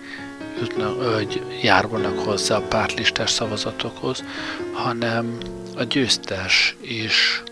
jutnak, 0.61 1.14
hogy 1.14 1.42
járulnak 1.62 2.18
hozzá 2.18 2.57
a 2.57 2.61
pártlistás 2.68 3.31
szavazatokhoz, 3.31 4.25
hanem 4.73 5.38
a 5.77 5.83
győztes 5.83 6.77
is 6.81 7.42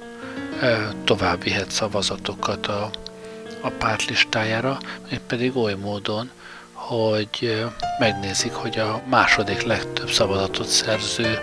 tovább 1.05 1.43
vihet 1.43 1.71
szavazatokat 1.71 2.67
a, 2.67 2.91
a 3.61 3.69
pártlistájára, 3.71 4.79
pedig 5.27 5.57
oly 5.57 5.75
módon, 5.75 6.31
hogy 6.73 7.65
megnézik, 7.99 8.53
hogy 8.53 8.79
a 8.79 9.03
második 9.09 9.63
legtöbb 9.63 10.11
szavazatot 10.11 10.67
szerző 10.67 11.39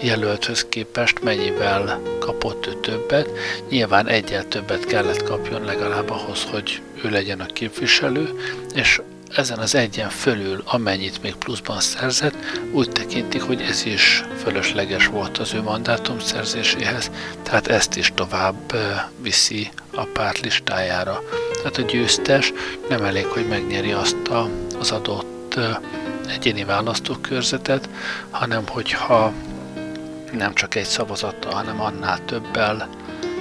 jelölthöz 0.00 0.66
képest 0.68 1.22
mennyivel 1.22 2.00
kapott 2.18 2.66
ő 2.66 2.80
többet. 2.80 3.30
Nyilván 3.68 4.08
egyel 4.08 4.48
többet 4.48 4.84
kellett 4.84 5.22
kapjon 5.22 5.64
legalább 5.64 6.10
ahhoz, 6.10 6.44
hogy 6.44 6.80
ő 7.04 7.10
legyen 7.10 7.40
a 7.40 7.46
képviselő, 7.46 8.30
és 8.74 9.00
ezen 9.36 9.58
az 9.58 9.74
egyen 9.74 10.08
fölül, 10.08 10.62
amennyit 10.64 11.22
még 11.22 11.34
pluszban 11.34 11.80
szerzett, 11.80 12.34
úgy 12.72 12.90
tekintik, 12.90 13.42
hogy 13.42 13.60
ez 13.60 13.84
is 13.84 14.24
fölösleges 14.42 15.06
volt 15.06 15.38
az 15.38 15.54
ő 15.54 15.62
mandátum 15.62 16.18
szerzéséhez, 16.18 17.10
tehát 17.42 17.66
ezt 17.66 17.96
is 17.96 18.12
tovább 18.14 18.74
viszi 19.20 19.70
a 19.94 20.04
párt 20.04 20.40
listájára. 20.40 21.22
Tehát 21.56 21.76
a 21.76 21.82
győztes 21.82 22.52
nem 22.88 23.04
elég, 23.04 23.26
hogy 23.26 23.46
megnyeri 23.48 23.92
azt 23.92 24.28
a, 24.28 24.48
az 24.78 24.90
adott 24.90 25.58
egyéni 26.28 26.64
választókörzetet, 26.64 27.88
hanem 28.30 28.66
hogyha 28.68 29.32
nem 30.32 30.54
csak 30.54 30.74
egy 30.74 30.84
szavazattal, 30.84 31.52
hanem 31.52 31.80
annál 31.80 32.24
többel, 32.24 32.88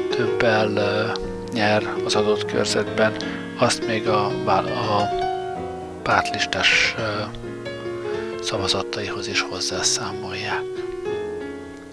többel 0.09 0.71
nyer 1.53 1.93
az 2.05 2.15
adott 2.15 2.45
körzetben, 2.45 3.13
azt 3.57 3.87
még 3.87 4.07
a, 4.07 4.25
a 4.45 5.20
pártlistás 6.03 6.95
szavazataihoz 8.41 9.27
is 9.27 9.41
hozzászámolják. 9.41 10.61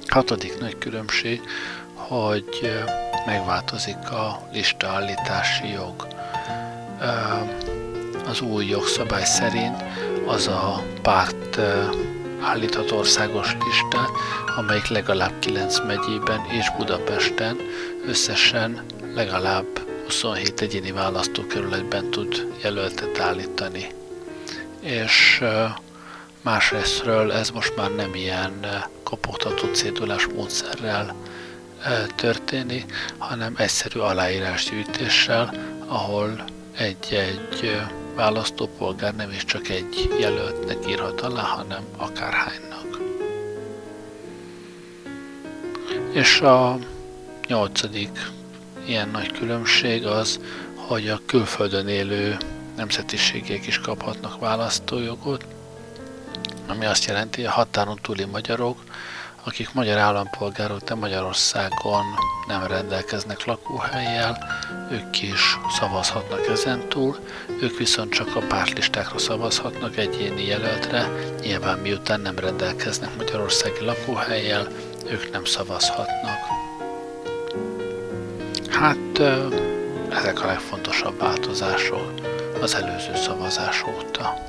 Hatodik 0.06 0.58
nagy 0.60 0.78
különbség, 0.78 1.40
hogy 1.94 2.72
megváltozik 3.26 4.10
a 4.10 4.48
listaállítási 4.52 5.68
jog. 5.68 6.06
Az 8.28 8.40
új 8.40 8.66
jogszabály 8.66 9.24
szerint 9.24 9.84
az 10.26 10.46
a 10.46 10.82
párt 11.02 11.60
állíthat 12.40 12.90
országos 12.90 13.56
listát, 13.64 14.10
amelyik 14.56 14.86
legalább 14.86 15.38
9 15.38 15.80
megyében 15.86 16.40
és 16.50 16.66
Budapesten 16.76 17.56
összesen 18.06 18.84
legalább 19.14 19.87
27 20.08 20.60
egyéni 20.60 20.92
választókerületben 20.92 22.10
tud 22.10 22.52
jelöltet 22.62 23.18
állítani. 23.18 23.86
És 24.80 25.44
másrésztről 26.42 27.32
ez 27.32 27.50
most 27.50 27.76
már 27.76 27.94
nem 27.94 28.14
ilyen 28.14 28.66
kopogtató 29.02 29.72
cédulás 29.72 30.26
módszerrel 30.26 31.14
történik, 32.14 32.92
hanem 33.18 33.54
egyszerű 33.56 33.98
aláírásgyűjtéssel, 33.98 35.54
ahol 35.86 36.44
egy-egy 36.76 37.80
választópolgár 38.14 39.14
nem 39.14 39.30
is 39.30 39.44
csak 39.44 39.68
egy 39.68 40.10
jelöltnek 40.20 40.88
írhat 40.88 41.20
alá, 41.20 41.42
hanem 41.42 41.82
akárhánynak. 41.96 43.00
És 46.12 46.40
a 46.40 46.78
nyolcadik 47.46 48.36
ilyen 48.88 49.08
nagy 49.08 49.32
különbség 49.32 50.06
az, 50.06 50.40
hogy 50.74 51.08
a 51.08 51.20
külföldön 51.26 51.88
élő 51.88 52.36
nemzetiségek 52.76 53.66
is 53.66 53.78
kaphatnak 53.78 54.40
választójogot, 54.40 55.44
ami 56.66 56.84
azt 56.84 57.04
jelenti, 57.04 57.40
hogy 57.40 57.50
a 57.50 57.52
határon 57.52 57.98
túli 58.02 58.24
magyarok 58.24 58.84
akik 59.48 59.72
magyar 59.72 59.98
állampolgárok, 59.98 60.80
de 60.80 60.94
Magyarországon 60.94 62.04
nem 62.46 62.66
rendelkeznek 62.66 63.44
lakóhelyjel, 63.44 64.38
ők 64.90 65.22
is 65.22 65.58
szavazhatnak 65.78 66.46
ezentúl, 66.46 67.18
ők 67.60 67.78
viszont 67.78 68.12
csak 68.12 68.36
a 68.36 68.40
pártlistákra 68.40 69.18
szavazhatnak 69.18 69.96
egyéni 69.96 70.46
jelöltre, 70.46 71.08
nyilván 71.40 71.78
miután 71.78 72.20
nem 72.20 72.38
rendelkeznek 72.38 73.16
magyarországi 73.16 73.84
lakóhelyjel, 73.84 74.68
ők 75.10 75.30
nem 75.30 75.44
szavazhatnak. 75.44 76.57
Hát 78.70 79.18
ezek 80.10 80.42
a 80.42 80.46
legfontosabb 80.46 81.18
változások 81.18 82.12
az 82.60 82.74
előző 82.74 83.14
szavazás 83.14 83.84
óta. 83.88 84.46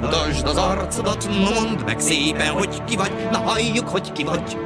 mutasd 0.00 0.46
az 0.46 0.56
arcodat, 0.56 1.28
mondd 1.28 1.84
meg 1.84 2.00
szépen, 2.00 2.50
hogy 2.50 2.84
ki 2.84 2.96
vagy, 2.96 3.12
na 3.30 3.38
halljuk, 3.38 3.88
hogy 3.88 4.12
ki 4.12 4.24
vagy. 4.24 4.58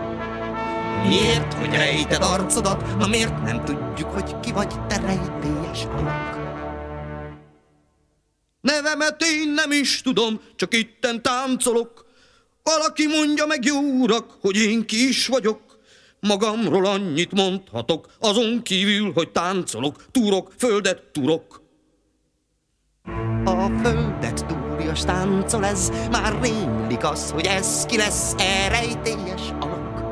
Miért, 1.09 1.55
hogy 1.55 1.75
rejted 1.75 2.23
arcodat, 2.23 2.99
na 2.99 3.07
miért 3.07 3.43
nem 3.43 3.65
tudjuk, 3.65 4.11
hogy 4.11 4.41
ki 4.41 4.53
vagy, 4.53 4.87
te 4.89 4.97
rejtélyes 4.97 5.85
alak? 5.97 6.30
Nevemet 8.91 9.23
én 9.23 9.49
nem 9.49 9.73
is 9.73 10.03
tudom, 10.03 10.41
csak 10.57 10.75
itten 10.75 11.23
táncolok. 11.23 12.07
Valaki 12.63 13.07
mondja 13.07 13.47
meg, 13.47 13.65
jó 13.65 13.79
urak, 13.81 14.37
hogy 14.41 14.57
én 14.57 14.87
ki 14.87 15.09
is 15.09 15.27
vagyok. 15.27 15.61
Magamról 16.21 16.87
annyit 16.87 17.33
mondhatok, 17.33 18.09
azon 18.19 18.63
kívül, 18.63 19.13
hogy 19.13 19.31
táncolok, 19.31 20.05
túrok, 20.11 20.53
földet 20.59 21.03
turok. 21.13 21.63
A 23.45 23.81
földet 23.83 24.47
túrok 24.47 24.71
fúrias 24.71 25.05
táncol 25.05 25.65
ez, 25.65 25.91
már 26.11 26.39
rémlik 26.43 27.05
az, 27.05 27.31
hogy 27.31 27.47
ez 27.47 27.85
ki 27.85 27.97
lesz 27.97 28.35
e 28.39 28.69
rejtélyes 28.69 29.43
alak. 29.61 30.03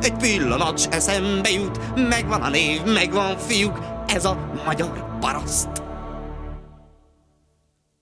Egy 0.00 0.16
pillanat 0.16 0.88
eszembe 0.90 1.50
jut, 1.50 2.08
megvan 2.08 2.42
a 2.42 2.48
név, 2.48 2.82
megvan 2.82 3.38
fiúk, 3.38 3.78
ez 4.06 4.24
a 4.24 4.52
magyar 4.64 5.18
paraszt. 5.20 5.87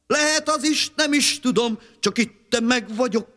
Lehet 0.07 0.49
az 0.49 0.65
is, 0.65 0.93
nem 0.97 1.13
is 1.13 1.41
tudom, 1.41 1.79
csak 2.01 2.19
itt 2.19 2.61
meg 2.63 2.95
vagyok. 2.95 3.29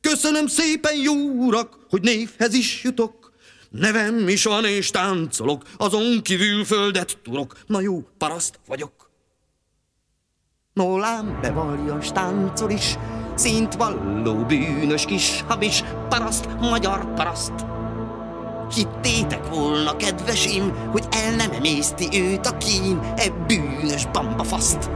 Köszönöm 0.00 0.46
szépen, 0.46 0.96
jó 0.96 1.14
urak, 1.14 1.78
hogy 1.88 2.02
névhez 2.02 2.54
is 2.54 2.82
jutok. 2.82 3.32
Nevem 3.70 4.28
is 4.28 4.44
van 4.44 4.64
és 4.64 4.90
táncolok, 4.90 5.62
azon 5.76 6.22
kívül 6.22 6.64
földet 6.64 7.18
turok. 7.22 7.58
Na 7.66 7.80
jó, 7.80 8.02
paraszt 8.18 8.60
vagyok. 8.66 9.10
Nolám 10.72 11.38
bevaljas 11.40 12.12
táncol 12.12 12.70
is, 12.70 12.96
szint 13.34 13.74
valló 13.74 14.44
bűnös 14.44 15.04
kis 15.04 15.44
habis, 15.48 15.82
paraszt, 16.08 16.46
magyar 16.60 17.14
paraszt. 17.14 17.52
Hittétek 18.74 19.48
volna, 19.48 19.96
kedvesim, 19.96 20.90
hogy 20.90 21.04
el 21.10 21.34
nem 21.34 21.50
emészti 21.50 22.22
őt 22.22 22.46
a 22.46 22.56
kín, 22.56 23.14
e 23.16 23.30
bűnös 23.30 24.06
bambafaszt. 24.06 24.90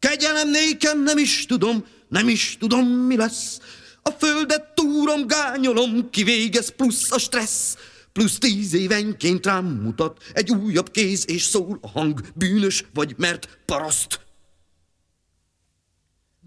Kegyelem 0.00 0.50
nékem 0.50 1.02
nem 1.02 1.18
is 1.18 1.46
tudom, 1.46 1.84
nem 2.08 2.28
is 2.28 2.56
tudom 2.60 2.86
mi 2.86 3.16
lesz. 3.16 3.58
A 4.02 4.10
földet 4.10 4.74
túrom 4.74 5.26
gányolom, 5.26 6.10
kivégez 6.10 6.68
plusz 6.76 7.12
a 7.12 7.18
stressz. 7.18 7.76
Plusz 8.12 8.38
tíz 8.38 8.74
évenként 8.74 9.46
rám 9.46 9.64
mutat 9.64 10.22
egy 10.32 10.50
újabb 10.50 10.90
kéz, 10.90 11.24
és 11.28 11.42
szól 11.42 11.78
a 11.82 11.88
hang, 11.88 12.20
bűnös 12.34 12.84
vagy 12.94 13.14
mert 13.16 13.58
paraszt. 13.66 14.20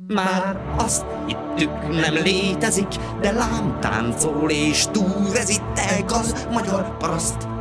Már 0.07 0.73
azt 0.77 1.05
hittük 1.27 1.89
nem 1.89 2.13
létezik, 2.13 2.95
de 3.21 3.31
lám 3.31 3.79
táncol 3.79 4.49
és 4.49 4.85
túl 4.91 5.37
ez 5.37 5.49
itt 5.49 5.77
elgaz 5.77 6.47
magyar 6.51 6.97
paraszt. 6.97 7.52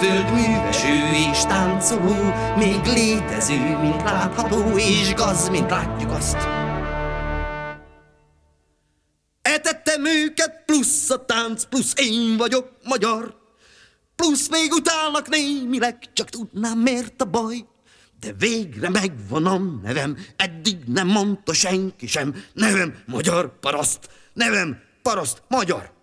Földműveső 0.00 1.12
és 1.30 1.42
táncoló, 1.42 2.32
még 2.56 2.84
létező, 2.84 3.76
mint 3.80 4.02
látható, 4.02 4.76
és 4.76 5.14
gaz, 5.14 5.48
mint 5.48 5.70
látjuk 5.70 6.10
azt. 6.10 6.36
Etettem 9.42 10.04
őket, 10.06 10.62
plusz 10.66 11.10
a 11.10 11.24
tánc, 11.24 11.64
plusz 11.64 11.92
én 11.96 12.36
vagyok 12.36 12.70
magyar. 12.84 13.36
Plusz 14.16 14.48
még 14.48 14.72
utálnak 14.72 15.28
némileg, 15.28 16.12
csak 16.12 16.28
tudnám 16.28 16.78
miért 16.78 17.22
a 17.22 17.24
baj. 17.24 17.64
De 18.20 18.32
végre 18.38 18.88
megvan 18.88 19.46
a 19.46 19.58
nevem, 19.82 20.16
eddig 20.36 20.76
nem 20.86 21.06
mondta 21.06 21.52
senki 21.52 22.06
sem. 22.06 22.34
Nevem 22.52 22.94
magyar 23.06 23.58
paraszt, 23.58 24.08
nevem 24.32 24.80
paraszt 25.02 25.42
magyar. 25.48 25.99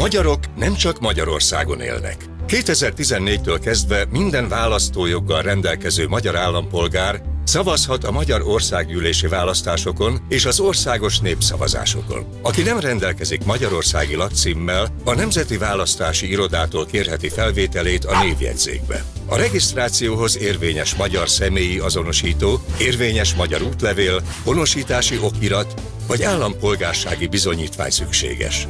Magyarok 0.00 0.38
nem 0.56 0.74
csak 0.74 1.00
Magyarországon 1.00 1.80
élnek. 1.80 2.24
2014-től 2.48 3.58
kezdve 3.62 4.06
minden 4.10 4.48
választójoggal 4.48 5.42
rendelkező 5.42 6.08
magyar 6.08 6.36
állampolgár 6.36 7.22
szavazhat 7.44 8.04
a 8.04 8.10
Magyar 8.10 8.42
Országgyűlési 8.42 9.26
választásokon 9.26 10.18
és 10.28 10.44
az 10.44 10.60
országos 10.60 11.18
népszavazásokon. 11.18 12.26
Aki 12.42 12.62
nem 12.62 12.80
rendelkezik 12.80 13.44
magyarországi 13.44 14.14
lakcímmel, 14.14 14.88
a 15.04 15.14
Nemzeti 15.14 15.56
Választási 15.56 16.30
Irodától 16.30 16.86
kérheti 16.86 17.28
felvételét 17.28 18.04
a 18.04 18.22
névjegyzékbe. 18.22 19.04
A 19.26 19.36
regisztrációhoz 19.36 20.38
érvényes 20.38 20.94
magyar 20.94 21.28
személyi 21.28 21.78
azonosító, 21.78 22.60
érvényes 22.78 23.34
magyar 23.34 23.62
útlevél, 23.62 24.22
honosítási 24.44 25.18
okirat 25.22 25.74
vagy 26.06 26.22
állampolgársági 26.22 27.26
bizonyítvány 27.26 27.90
szükséges. 27.90 28.68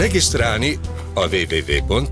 Regisztrálni 0.00 0.78
a 1.14 1.28
www 1.28 2.02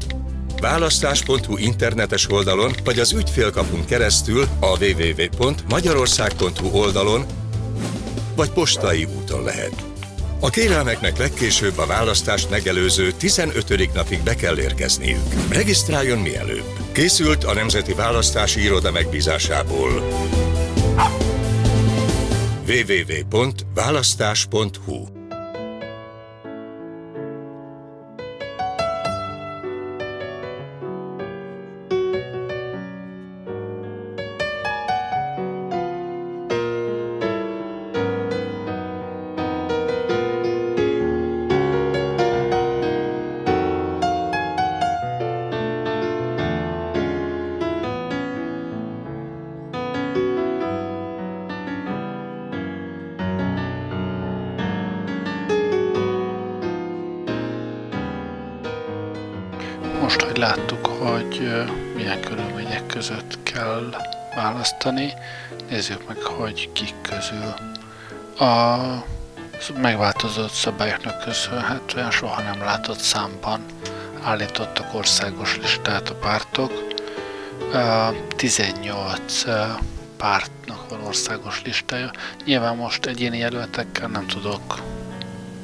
választás.hu 0.61 1.57
internetes 1.57 2.31
oldalon 2.31 2.75
vagy 2.85 2.99
az 2.99 3.13
ügyfélkapunk 3.13 3.87
keresztül 3.87 4.45
a 4.61 4.85
www.magyarország.hu 4.85 6.79
oldalon 6.79 7.27
vagy 8.37 8.51
postai 8.51 9.05
úton 9.05 9.43
lehet. 9.43 9.85
A 10.41 10.51
kérelmeknek 10.51 11.19
legkésőbb 11.19 11.79
a 11.79 11.87
választást 11.87 12.51
megelőző 12.51 13.13
15. 13.13 13.95
napig 13.95 14.23
be 14.23 14.35
kell 14.35 14.59
érkezniük. 14.59 15.23
Regisztráljon 15.49 16.19
mielőbb. 16.19 16.73
Készült 16.93 17.45
a 17.45 17.55
Nemzeti 17.55 17.93
Választási 17.93 18.63
Iroda 18.63 18.91
megbízásából. 18.91 20.03
www.választás.hu 22.67 25.18
választani. 64.35 65.13
Nézzük 65.71 66.09
meg, 66.09 66.17
hogy 66.17 66.73
kik 66.73 66.95
közül. 67.03 67.55
A 68.49 68.79
megváltozott 69.81 70.51
szabályoknak 70.51 71.21
köszönhetően 71.21 72.11
soha 72.11 72.43
nem 72.43 72.59
látott 72.59 72.99
számban 72.99 73.61
állítottak 74.23 74.95
országos 74.95 75.57
listát 75.57 76.09
a 76.09 76.15
pártok. 76.15 76.73
18 78.37 79.45
pártnak 80.17 80.91
van 80.91 81.01
országos 81.07 81.63
listája. 81.65 82.11
Nyilván 82.45 82.77
most 82.77 83.07
egyéni 83.07 83.39
jelöltekkel 83.39 84.09
nem 84.09 84.27
tudok 84.27 84.83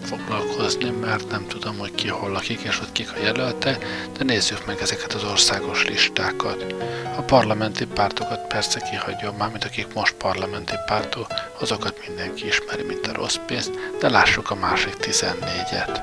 foglalkozni, 0.04 0.90
mert 0.90 1.30
nem 1.30 1.46
tudom, 1.48 1.78
hogy 1.78 1.94
ki 1.94 2.08
hol 2.08 2.30
lakik 2.30 2.60
és 2.60 2.78
hogy 2.78 2.92
kik 2.92 3.12
a 3.12 3.22
jelölte, 3.22 3.78
de 4.18 4.24
nézzük 4.24 4.66
meg 4.66 4.80
ezeket 4.80 5.12
az 5.12 5.24
országos 5.24 5.84
listákat. 5.84 6.74
A 7.16 7.22
parlamenti 7.22 7.86
pártokat 7.86 8.46
persze 8.46 8.80
kihagyom, 8.90 9.36
mármint 9.36 9.64
akik 9.64 9.94
most 9.94 10.14
parlamenti 10.14 10.74
pártok, 10.86 11.26
azokat 11.60 12.06
mindenki 12.06 12.46
ismeri, 12.46 12.82
mint 12.82 13.06
a 13.06 13.12
rossz 13.12 13.36
pénzt, 13.46 13.70
de 14.00 14.10
lássuk 14.10 14.50
a 14.50 14.54
másik 14.54 14.94
14-et. 15.00 16.00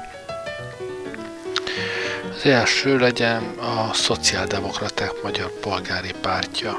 Az 2.36 2.46
első 2.46 2.98
legyen 2.98 3.44
a 3.44 3.94
Szociáldemokraták 3.94 5.12
Magyar 5.24 5.50
Polgári 5.60 6.14
Pártja 6.22 6.78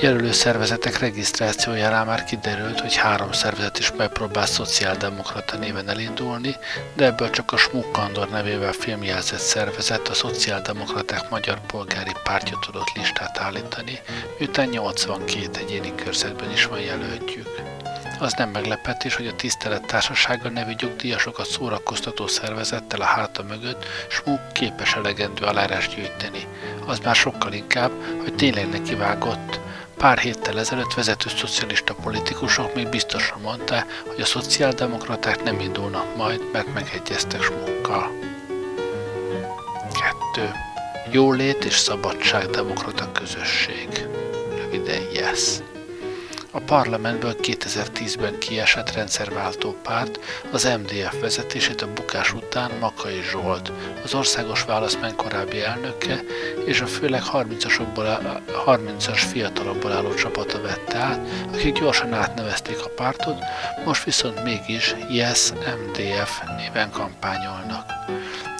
jelölő 0.00 0.32
szervezetek 0.32 0.98
regisztrációjára 0.98 2.04
már 2.04 2.24
kiderült, 2.24 2.80
hogy 2.80 2.96
három 2.96 3.32
szervezet 3.32 3.78
is 3.78 3.92
megpróbál 3.92 4.46
szociáldemokrata 4.46 5.56
néven 5.56 5.88
elindulni, 5.88 6.56
de 6.94 7.04
ebből 7.04 7.30
csak 7.30 7.52
a 7.52 7.56
Smukkandor 7.56 8.28
nevével 8.28 8.72
filmjelzett 8.72 9.38
szervezet 9.38 10.08
a 10.08 10.14
Szociáldemokraták 10.14 11.30
Magyar 11.30 11.60
Polgári 11.66 12.12
Pártja 12.24 12.58
tudott 12.60 12.92
listát 12.94 13.38
állítani, 13.38 13.98
miután 14.38 14.68
82 14.68 15.58
egyéni 15.58 15.94
körzetben 15.94 16.50
is 16.50 16.66
van 16.66 16.80
jelöltjük. 16.80 17.48
Az 18.18 18.34
nem 18.36 18.50
meglepetés, 18.50 19.14
hogy 19.14 19.26
a 19.26 19.36
Tisztelet 19.36 19.86
Társasága 19.86 20.48
nevű 20.48 20.72
nyugdíjasokat 20.80 21.46
szórakoztató 21.46 22.26
szervezettel 22.26 23.00
a 23.00 23.04
háta 23.04 23.42
mögött 23.42 23.84
Smuk 24.08 24.52
képes 24.52 24.94
elegendő 24.94 25.44
alárást 25.44 25.94
gyűjteni. 25.94 26.46
Az 26.86 26.98
már 26.98 27.14
sokkal 27.14 27.52
inkább, 27.52 27.90
hogy 28.22 28.34
tényleg 28.34 28.68
neki 28.68 28.94
vágott 28.94 29.60
Pár 30.02 30.18
héttel 30.18 30.58
ezelőtt 30.58 30.94
vezető 30.94 31.28
szocialista 31.28 31.94
politikusok 31.94 32.74
még 32.74 32.88
biztosan 32.88 33.40
mondták, 33.40 34.02
hogy 34.06 34.20
a 34.20 34.24
szociáldemokraták 34.24 35.42
nem 35.42 35.60
indulnak 35.60 36.16
majd, 36.16 36.40
mert 36.52 36.74
megegyeztek 36.74 37.42
smukkal. 37.42 38.10
2. 40.34 40.50
Jólét 41.10 41.64
és 41.64 41.74
szabadság 41.74 42.46
demokrata 42.46 43.12
közösség. 43.12 44.06
Röviden 44.56 45.02
YES. 45.12 45.58
A 46.54 46.60
parlamentből 46.60 47.34
2010-ben 47.42 48.38
kiesett 48.38 48.92
rendszerváltó 48.92 49.76
párt 49.82 50.18
az 50.50 50.64
MDF 50.64 51.20
vezetését 51.20 51.82
a 51.82 51.92
bukás 51.92 52.32
után 52.32 52.70
Makai 52.80 53.20
Zsolt, 53.30 53.72
az 54.04 54.14
országos 54.14 54.62
választmány 54.64 55.16
korábbi 55.16 55.60
elnöke 55.60 56.20
és 56.64 56.80
a 56.80 56.86
főleg 56.86 57.22
30-asokból, 57.32 58.18
30-as 58.66 59.22
fiatalokból 59.30 59.92
álló 59.92 60.14
csapata 60.14 60.60
vette 60.60 60.98
át, 60.98 61.20
akik 61.52 61.78
gyorsan 61.78 62.12
átnevezték 62.12 62.84
a 62.84 62.88
pártot, 62.88 63.38
most 63.84 64.04
viszont 64.04 64.44
mégis 64.44 64.94
Yes 65.10 65.52
MDF 65.52 66.40
néven 66.56 66.90
kampányolnak. 66.90 67.90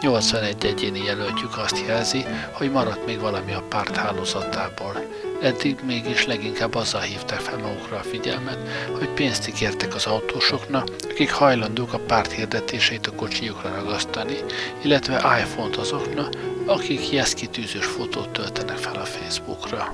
81 0.01 0.65
egyéni 0.65 1.05
jelöltjük 1.05 1.59
azt 1.59 1.85
jelzi, 1.87 2.25
hogy 2.53 2.71
maradt 2.71 3.07
még 3.07 3.21
valami 3.21 3.53
a 3.53 3.63
párt 3.69 3.97
hálózatából. 3.97 4.97
Eddig 5.43 5.77
mégis 5.85 6.27
leginkább 6.27 6.75
azzal 6.75 7.01
hívták 7.01 7.41
fel 7.41 7.59
magukra 7.59 7.97
a 7.97 8.03
figyelmet, 8.03 8.59
hogy 8.99 9.09
pénzt 9.09 9.49
ígértek 9.49 9.95
az 9.95 10.07
autósoknak, 10.07 10.89
akik 11.11 11.33
hajlandók 11.33 11.93
a 11.93 11.99
párt 11.99 12.33
hirdetéseit 12.33 13.07
a 13.07 13.15
kocsijukra 13.15 13.75
ragasztani, 13.75 14.37
illetve 14.83 15.41
iPhone-t 15.41 15.77
azoknak, 15.77 16.35
akik 16.67 17.11
jeszkitűzős 17.11 17.87
fotót 17.87 18.29
töltenek 18.29 18.77
fel 18.77 18.95
a 18.95 19.05
Facebookra. 19.05 19.91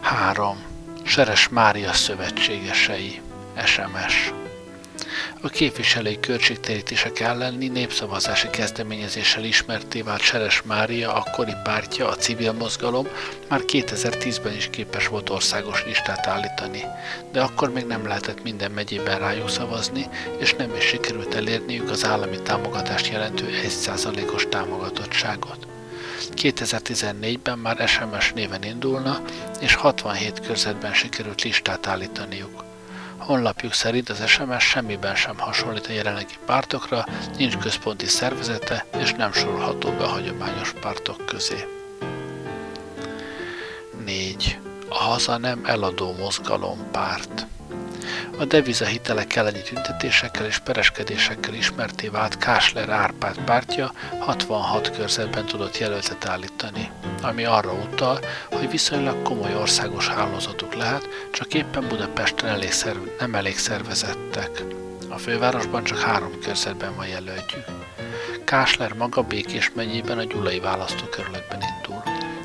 3. 0.00 0.56
Seres 1.04 1.48
Mária 1.48 1.92
szövetségesei 1.92 3.20
SMS 3.64 4.32
a 5.42 5.48
képviselői 5.48 6.20
költségtérítések 6.20 7.20
elleni 7.20 7.68
népszavazási 7.68 8.48
kezdeményezéssel 8.50 9.44
ismerté 9.44 10.02
vált 10.02 10.20
Seres 10.20 10.62
Mária, 10.62 11.12
akkori 11.14 11.54
pártja, 11.64 12.08
a 12.08 12.16
civil 12.16 12.52
mozgalom 12.52 13.06
már 13.48 13.60
2010-ben 13.66 14.54
is 14.54 14.68
képes 14.70 15.08
volt 15.08 15.30
országos 15.30 15.84
listát 15.84 16.26
állítani, 16.26 16.84
de 17.32 17.40
akkor 17.40 17.72
még 17.72 17.86
nem 17.86 18.06
lehetett 18.06 18.42
minden 18.42 18.70
megyében 18.70 19.18
rájuk 19.18 19.48
szavazni, 19.48 20.08
és 20.38 20.54
nem 20.54 20.74
is 20.74 20.84
sikerült 20.84 21.34
elérniük 21.34 21.90
az 21.90 22.04
állami 22.04 22.38
támogatást 22.42 23.08
jelentő 23.08 23.60
1%-os 23.64 24.46
támogatottságot. 24.48 25.66
2014-ben 26.36 27.58
már 27.58 27.88
SMS 27.88 28.32
néven 28.32 28.62
indulna, 28.62 29.22
és 29.60 29.74
67 29.74 30.40
körzetben 30.40 30.94
sikerült 30.94 31.42
listát 31.42 31.86
állítaniuk. 31.86 32.69
Honlapjuk 33.20 33.72
szerint 33.72 34.08
az 34.08 34.26
SMS 34.26 34.64
semmiben 34.64 35.14
sem 35.14 35.38
hasonlít 35.38 35.86
a 35.86 35.92
jelenlegi 35.92 36.34
pártokra, 36.46 37.04
nincs 37.36 37.56
központi 37.56 38.06
szervezete, 38.06 38.84
és 38.98 39.12
nem 39.12 39.32
sorolható 39.32 39.90
be 39.90 40.04
a 40.04 40.08
hagyományos 40.08 40.72
pártok 40.80 41.26
közé. 41.26 41.66
4. 44.04 44.58
A 44.88 44.94
haza 44.94 45.38
nem 45.38 45.64
eladó 45.64 46.14
mozgalom 46.18 46.90
párt. 46.90 47.46
A 48.40 48.44
devizahitelek 48.44 49.36
elleni 49.36 49.62
tüntetésekkel 49.62 50.46
és 50.46 50.58
pereskedésekkel 50.58 51.54
ismerté 51.54 52.08
vált 52.08 52.38
Kásler 52.38 52.88
Árpád 52.88 53.38
pártja 53.44 53.92
66 54.18 54.90
körzetben 54.90 55.46
tudott 55.46 55.78
jelöltet 55.78 56.26
állítani, 56.26 56.90
ami 57.22 57.44
arra 57.44 57.72
utal, 57.72 58.18
hogy 58.50 58.70
viszonylag 58.70 59.22
komoly 59.22 59.54
országos 59.54 60.08
hálózatuk 60.08 60.74
lehet, 60.74 61.08
csak 61.32 61.54
éppen 61.54 61.88
Budapesten 61.88 62.48
elég 62.48 62.72
szerv, 62.72 62.98
nem 63.18 63.34
elég 63.34 63.58
szervezettek. 63.58 64.62
A 65.08 65.18
fővárosban 65.18 65.84
csak 65.84 65.98
három 65.98 66.38
körzetben 66.42 66.96
van 66.96 67.06
jelöltjük. 67.06 67.64
Kásler 68.44 68.92
maga 68.92 69.22
Békés 69.22 69.70
megyében 69.74 70.18
a 70.18 70.24
Gyulai 70.24 70.60
választókerületben 70.60 71.62
indul 71.76 72.02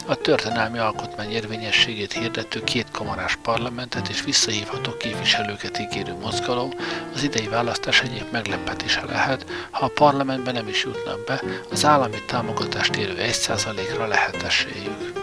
a 0.08 0.16
történelmi 0.16 0.78
alkotmány 0.78 1.32
érvényességét 1.32 2.14
hirdető 2.14 2.64
kamarás 2.96 3.36
parlamentet 3.36 4.08
és 4.08 4.24
visszahívható 4.24 4.98
képviselőket 4.98 5.80
ígérő 5.80 6.14
mozgalom 6.14 6.70
az 7.14 7.24
idei 7.24 7.48
választás 7.48 8.02
egyéb 8.02 8.32
meglepetése 8.32 9.06
lehet, 9.06 9.46
ha 9.72 9.86
a 9.86 9.92
parlamentben 9.94 10.54
nem 10.54 10.68
is 10.68 10.84
jutnak 10.84 11.24
be, 11.26 11.42
az 11.72 11.86
állami 11.86 12.24
támogatást 12.28 12.96
érő 12.96 13.16
1%-ra 13.18 14.08
lehet 14.08 14.44
esélyük. 14.44 15.14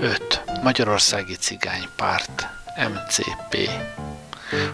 5. 0.00 0.42
Magyarországi 0.62 1.34
Cigánypárt 1.34 2.46
MCP 2.76 3.70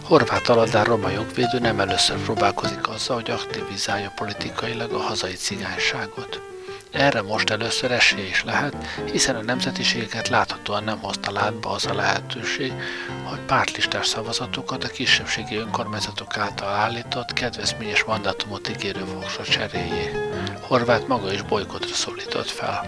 Horváth 0.04 0.50
Aladár 0.50 0.86
roma 0.86 1.10
jogvédő 1.10 1.58
nem 1.58 1.80
először 1.80 2.16
próbálkozik 2.16 2.88
azzal, 2.88 3.16
hogy 3.16 3.30
aktivizálja 3.30 4.12
politikailag 4.14 4.92
a 4.92 4.98
hazai 4.98 5.34
cigányságot. 5.34 6.49
Erre 6.92 7.22
most 7.22 7.50
először 7.50 7.90
esélye 7.90 8.26
is 8.26 8.44
lehet, 8.44 8.74
hiszen 9.12 9.36
a 9.36 9.42
nemzetiségeket 9.42 10.28
láthatóan 10.28 10.84
nem 10.84 10.98
hozta 10.98 11.32
látba 11.32 11.70
az 11.70 11.86
a 11.86 11.94
lehetőség, 11.94 12.72
hogy 13.24 13.38
pártlistás 13.38 14.06
szavazatokat 14.06 14.84
a 14.84 14.88
kisebbségi 14.88 15.56
önkormányzatok 15.56 16.36
által 16.36 16.68
állított, 16.68 17.32
kedvezményes 17.32 18.04
mandátumot 18.04 18.68
ígérő 18.68 19.04
voksra 19.04 19.44
cseréljék. 19.44 20.16
Horváth 20.60 21.06
maga 21.06 21.32
is 21.32 21.42
bolykotra 21.42 21.94
szólított 21.94 22.50
fel. 22.50 22.86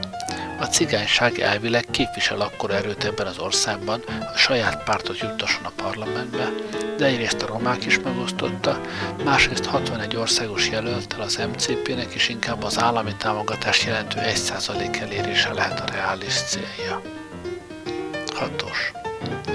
A 0.61 0.65
cigányság 0.65 1.39
elvileg 1.39 1.85
képvisel 1.91 2.41
akkor 2.41 2.71
erőt 2.71 3.05
ebben 3.05 3.27
az 3.27 3.39
országban, 3.39 4.03
hogy 4.07 4.37
saját 4.37 4.85
pártot 4.85 5.19
juttasson 5.19 5.65
a 5.65 5.83
parlamentbe, 5.83 6.53
de 6.97 7.05
egyrészt 7.05 7.43
a 7.43 7.47
romák 7.47 7.85
is 7.85 7.99
megosztotta, 7.99 8.81
másrészt 9.25 9.65
61 9.65 10.17
országos 10.17 10.69
jelöltel 10.69 11.21
az 11.21 11.43
MCP-nek 11.53 12.15
is 12.15 12.29
inkább 12.29 12.63
az 12.63 12.79
állami 12.79 13.15
támogatás 13.17 13.87
jelentő 13.93 14.21
1% 14.25 15.01
elérése 15.01 15.53
lehet 15.53 15.81
a 15.81 15.93
reális 15.93 16.35
célja. 16.35 17.03
6. 18.35 18.65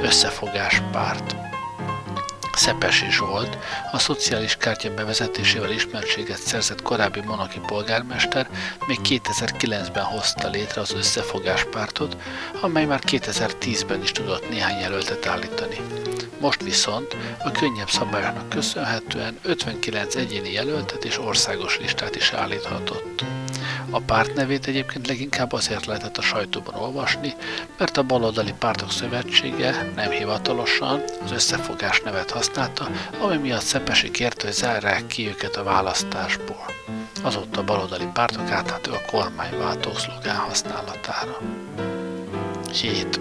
Összefogás 0.01 0.81
párt. 0.91 1.46
Szepesi 2.57 3.11
Zsolt, 3.11 3.57
a 3.91 3.99
szociális 3.99 4.55
kártya 4.55 4.93
bevezetésével 4.93 5.71
ismertséget 5.71 6.37
szerzett 6.37 6.81
korábbi 6.81 7.21
monaki 7.21 7.59
polgármester 7.59 8.49
még 8.87 8.99
2009-ben 9.03 10.03
hozta 10.03 10.49
létre 10.49 10.81
az 10.81 10.93
összefogáspártot, 10.93 12.17
amely 12.61 12.85
már 12.85 13.01
2010-ben 13.05 14.01
is 14.01 14.11
tudott 14.11 14.49
néhány 14.49 14.79
jelöltet 14.79 15.25
állítani. 15.25 15.77
Most 16.39 16.63
viszont 16.63 17.15
a 17.43 17.51
könnyebb 17.51 17.89
szabályoknak 17.89 18.49
köszönhetően 18.49 19.39
59 19.41 20.15
egyéni 20.15 20.51
jelöltet 20.51 21.05
és 21.05 21.19
országos 21.19 21.79
listát 21.79 22.15
is 22.15 22.31
állíthatott. 22.31 23.23
A 23.89 23.99
párt 23.99 24.33
nevét 24.33 24.67
egyébként 24.67 25.07
leginkább 25.07 25.53
azért 25.53 25.85
lehetett 25.85 26.17
a 26.17 26.21
sajtóban 26.21 26.75
olvasni, 26.75 27.33
mert 27.77 27.97
a 27.97 28.03
baloldali 28.03 28.53
pártok 28.59 28.91
szövetsége 28.91 29.91
nem 29.95 30.09
hivatalosan 30.09 31.03
az 31.23 31.31
összefogás 31.31 31.99
nevet 31.99 32.31
használta, 32.31 32.45
ami 33.19 33.37
miatt 33.37 33.61
Szepesi 33.61 34.11
kérte, 34.11 34.45
hogy 34.45 34.55
zárják 34.55 35.07
ki 35.07 35.27
őket 35.27 35.55
a 35.55 35.63
választásból. 35.63 36.65
Azóta 37.23 37.59
a 37.59 37.63
baloldali 37.63 38.07
pártok 38.13 38.51
átálltak 38.51 38.93
a 38.93 39.11
kormányváltó 39.11 39.93
szlogán 39.93 40.35
használatára. 40.35 41.37
7. 42.81 43.19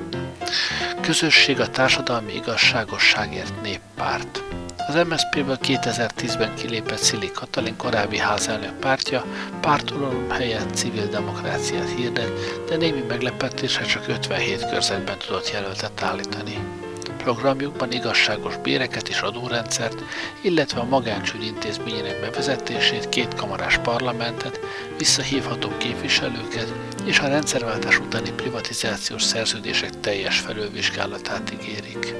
Közösség 1.00 1.60
a 1.60 1.70
társadalmi 1.70 2.34
igazságosságért 2.34 3.62
néppárt. 3.62 4.42
Az 4.88 4.94
MSZP-ből 4.94 5.58
2010-ben 5.62 6.54
kilépett 6.54 6.98
Szili 6.98 7.30
Katalin 7.30 7.76
korábbi 7.76 8.18
házelnök 8.18 8.78
pártja 8.78 9.24
pártolom 9.60 10.30
helyett 10.30 10.74
civil 10.74 11.06
demokráciát 11.06 11.88
hirdet, 11.88 12.32
de 12.68 12.76
némi 12.76 13.04
meglepetésre 13.08 13.84
csak 13.84 14.08
57 14.08 14.68
körzetben 14.70 15.18
tudott 15.18 15.50
jelöltet 15.50 16.02
állítani. 16.02 16.85
Programjukban 17.26 17.92
igazságos 17.92 18.56
béreket 18.56 19.08
és 19.08 19.20
adórendszert, 19.20 20.02
illetve 20.40 20.80
a 20.80 20.84
magáncsügy 20.84 21.44
intézményének 21.44 22.20
bevezetését, 22.20 23.08
két 23.08 23.34
kamarás 23.34 23.78
parlamentet, 23.78 24.60
visszahívható 24.98 25.76
képviselőket 25.76 26.72
és 27.04 27.18
a 27.18 27.28
rendszerváltás 27.28 27.98
utáni 27.98 28.30
privatizációs 28.30 29.22
szerződések 29.22 30.00
teljes 30.00 30.38
felülvizsgálatát 30.38 31.52
ígérik. 31.52 32.14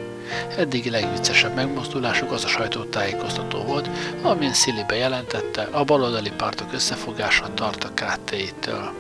Eddigi 0.57 0.90
legviccesebb 0.90 1.54
megmozdulásuk 1.54 2.32
az 2.32 2.44
a 2.44 2.48
sajtótájékoztató 2.48 3.59
volt, 3.59 3.88
amin 4.22 4.52
Szili 4.52 4.84
bejelentette, 4.88 5.68
a 5.70 5.84
baloldali 5.84 6.30
pártok 6.36 6.72
összefogása 6.72 7.54
tart 7.54 7.84
a 7.84 7.90
KT-től. 7.94 8.92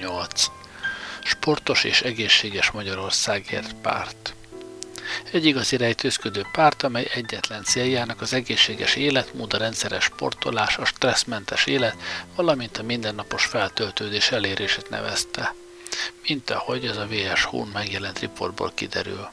8. 0.00 0.57
Sportos 1.28 1.84
és 1.84 2.00
egészséges 2.00 2.70
Magyarországért 2.70 3.74
párt. 3.82 4.34
Egy 5.32 5.44
igazi 5.44 5.76
rejtőzködő 5.76 6.46
párt, 6.52 6.82
amely 6.82 7.10
egyetlen 7.14 7.62
céljának 7.64 8.20
az 8.20 8.32
egészséges 8.32 8.96
életmód, 8.96 9.52
a 9.52 9.58
rendszeres 9.58 10.04
sportolás, 10.04 10.76
a 10.76 10.84
stresszmentes 10.84 11.66
élet, 11.66 11.96
valamint 12.36 12.78
a 12.78 12.82
mindennapos 12.82 13.44
feltöltődés 13.44 14.30
elérését 14.30 14.90
nevezte. 14.90 15.54
Mint 16.28 16.50
ahogy 16.50 16.86
az 16.86 16.96
a 16.96 17.06
VS 17.06 17.44
Hún 17.44 17.68
megjelent 17.72 18.18
riportból 18.18 18.72
kiderül. 18.74 19.30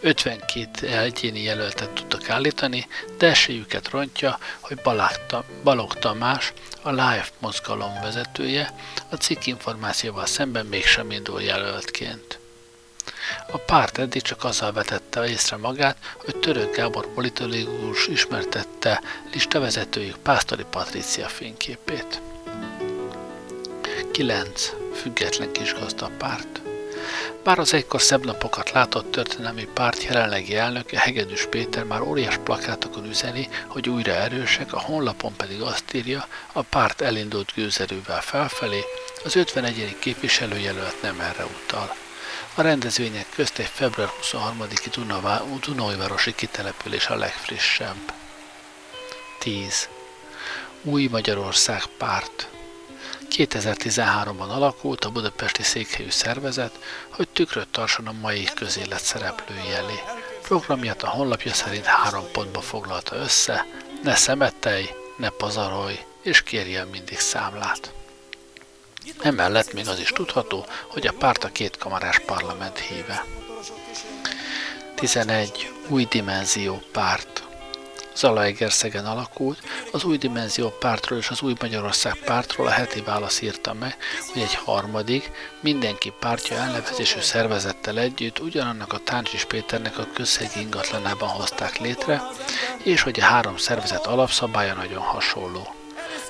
52 0.00 0.86
egyéni 0.86 1.42
jelöltet 1.42 1.90
tudtak 1.90 2.30
állítani, 2.30 2.86
de 3.18 3.26
esélyüket 3.26 3.88
rontja, 3.90 4.38
hogy 4.60 4.80
Balog 5.62 5.94
Tamás, 5.94 6.52
a 6.82 6.90
Live 6.90 7.28
mozgalom 7.38 8.00
vezetője, 8.02 8.74
a 9.08 9.14
cikk 9.14 9.46
információval 9.46 10.26
szemben 10.26 10.66
mégsem 10.66 11.10
indul 11.10 11.42
jelöltként. 11.42 12.38
A 13.50 13.58
párt 13.58 13.98
eddig 13.98 14.22
csak 14.22 14.44
azzal 14.44 14.72
vetette 14.72 15.28
észre 15.28 15.56
magát, 15.56 15.96
hogy 16.16 16.36
Török 16.36 16.76
Gábor 16.76 17.06
politológus 17.06 18.06
ismertette 18.06 19.02
listavezetőjük 19.32 20.16
Pásztori 20.16 20.64
Patricia 20.70 21.26
fényképét. 21.26 22.20
9. 24.12 24.72
Független 24.94 25.52
kisgazda 25.52 26.10
párt. 26.18 26.67
Bár 27.42 27.58
az 27.58 27.74
egykor 27.74 28.02
szebb 28.02 28.24
napokat 28.24 28.70
látott 28.70 29.10
történelmi 29.10 29.68
párt 29.74 30.02
jelenlegi 30.02 30.56
elnöke 30.56 30.98
Hegedűs 30.98 31.46
Péter 31.46 31.84
már 31.84 32.00
óriás 32.00 32.36
plakátokon 32.44 33.04
üzeni, 33.04 33.48
hogy 33.66 33.88
újra 33.88 34.12
erősek, 34.12 34.72
a 34.72 34.80
honlapon 34.80 35.36
pedig 35.36 35.60
azt 35.60 35.94
írja, 35.94 36.26
a 36.52 36.62
párt 36.62 37.00
elindult 37.00 37.52
gőzerővel 37.54 38.20
felfelé, 38.20 38.84
az 39.24 39.36
51. 39.36 39.96
képviselőjelölt 39.98 41.02
nem 41.02 41.20
erre 41.20 41.44
utal. 41.44 41.94
A 42.54 42.62
rendezvények 42.62 43.26
közt 43.34 43.58
egy 43.58 43.70
február 43.72 44.10
23-i 44.22 45.58
Dunajvárosi 45.66 46.34
kitelepülés 46.34 47.06
a 47.06 47.16
legfrissebb. 47.16 48.12
10. 49.38 49.88
Új 50.82 51.06
Magyarország 51.06 51.82
párt 51.98 52.48
2013-ban 53.30 54.48
alakult 54.48 55.04
a 55.04 55.10
budapesti 55.10 55.62
székhelyű 55.62 56.10
szervezet, 56.10 56.78
hogy 57.08 57.28
tükröt 57.28 57.68
tartson 57.68 58.06
a 58.06 58.12
mai 58.12 58.48
közélet 58.54 59.02
szereplői 59.02 59.72
elé. 59.76 60.00
Programját 60.42 61.02
a 61.02 61.08
honlapja 61.08 61.54
szerint 61.54 61.84
három 61.84 62.24
pontba 62.32 62.60
foglalta 62.60 63.16
össze, 63.16 63.66
ne 64.02 64.14
szemettelj, 64.14 64.86
ne 65.16 65.28
pazarolj, 65.28 65.98
és 66.22 66.42
kérjél 66.42 66.84
mindig 66.84 67.18
számlát. 67.18 67.92
Emellett 69.20 69.72
még 69.72 69.88
az 69.88 69.98
is 69.98 70.08
tudható, 70.08 70.66
hogy 70.86 71.06
a 71.06 71.12
párt 71.12 71.44
a 71.44 71.48
kétkamarás 71.48 72.18
parlament 72.18 72.78
híve. 72.78 73.24
11. 74.94 75.72
Új 75.88 76.04
dimenzió 76.04 76.82
párt 76.92 77.47
Zalaegerszegen 78.18 79.06
alakult, 79.06 79.58
az 79.92 80.04
új 80.04 80.16
dimenzió 80.16 80.68
pártról 80.68 81.18
és 81.18 81.28
az 81.28 81.42
új 81.42 81.54
Magyarország 81.60 82.14
pártról 82.24 82.66
a 82.66 82.70
heti 82.70 83.00
válasz 83.00 83.40
írta 83.40 83.72
meg, 83.72 83.96
hogy 84.32 84.42
egy 84.42 84.54
harmadik, 84.54 85.30
mindenki 85.60 86.12
pártja 86.20 86.56
elnevezésű 86.56 87.20
szervezettel 87.20 87.98
együtt 87.98 88.40
ugyanannak 88.40 88.92
a 88.92 88.98
Táncsis 88.98 89.44
Péternek 89.44 89.98
a 89.98 90.06
közszegi 90.14 90.60
ingatlanában 90.60 91.28
hozták 91.28 91.78
létre, 91.78 92.22
és 92.82 93.02
hogy 93.02 93.20
a 93.20 93.24
három 93.24 93.56
szervezet 93.56 94.06
alapszabálya 94.06 94.74
nagyon 94.74 95.02
hasonló. 95.02 95.74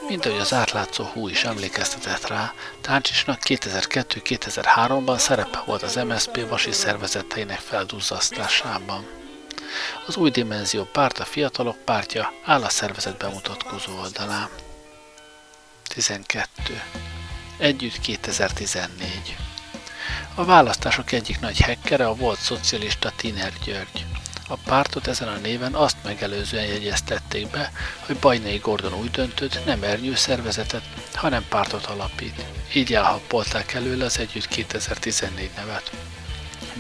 Mint 0.08 0.26
ahogy 0.26 0.40
az 0.40 0.52
átlátszó 0.52 1.04
hú 1.04 1.28
is 1.28 1.44
emlékeztetett 1.44 2.26
rá, 2.26 2.52
Táncsisnak 2.80 3.40
2002-2003-ban 3.44 5.18
szerepe 5.18 5.62
volt 5.66 5.82
az 5.82 5.94
MSZP 5.94 6.48
vasi 6.48 6.72
szervezeteinek 6.72 7.58
felduzzasztásában. 7.58 9.17
Az 10.06 10.16
új 10.16 10.30
dimenzió 10.30 10.84
párt 10.84 11.18
a 11.18 11.24
fiatalok 11.24 11.76
pártja 11.84 12.32
áll 12.44 12.62
a 12.62 12.68
szervezet 12.68 13.16
bemutatkozó 13.16 13.98
oldalán. 13.98 14.48
12. 15.88 16.82
Együtt 17.58 18.00
2014. 18.00 19.36
A 20.34 20.44
választások 20.44 21.12
egyik 21.12 21.40
nagy 21.40 21.60
hekkere 21.60 22.06
a 22.06 22.14
volt 22.14 22.38
szocialista 22.38 23.12
Tiner 23.16 23.52
György. 23.64 24.04
A 24.48 24.56
pártot 24.56 25.06
ezen 25.06 25.28
a 25.28 25.36
néven 25.36 25.74
azt 25.74 25.96
megelőzően 26.04 26.64
jegyeztették 26.64 27.50
be, 27.50 27.72
hogy 28.06 28.16
Bajnai 28.16 28.56
Gordon 28.58 28.94
úgy 28.94 29.10
döntött, 29.10 29.64
nem 29.64 29.82
ernyő 29.82 30.14
szervezetet, 30.14 30.82
hanem 31.14 31.44
pártot 31.48 31.86
alapít. 31.86 32.44
Így 32.74 32.94
elhappolták 32.94 33.74
előle 33.74 34.04
az 34.04 34.18
Együtt 34.18 34.48
2014 34.48 35.50
nevet. 35.56 35.90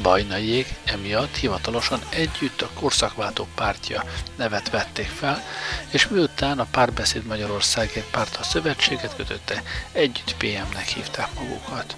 Bajnaiék 0.02 0.74
emiatt 0.84 1.36
hivatalosan 1.36 2.00
együtt 2.08 2.62
a 2.62 2.70
korszakváltó 2.74 3.46
pártja 3.54 4.04
nevet 4.36 4.70
vették 4.70 5.08
fel, 5.08 5.42
és 5.90 6.08
miután 6.08 6.58
a 6.58 6.66
Párbeszéd 6.70 7.24
Magyarországért 7.24 8.16
a 8.16 8.42
szövetséget 8.42 9.16
kötötte, 9.16 9.62
együtt 9.92 10.34
PM-nek 10.36 10.86
hívták 10.86 11.34
magukat. 11.34 11.96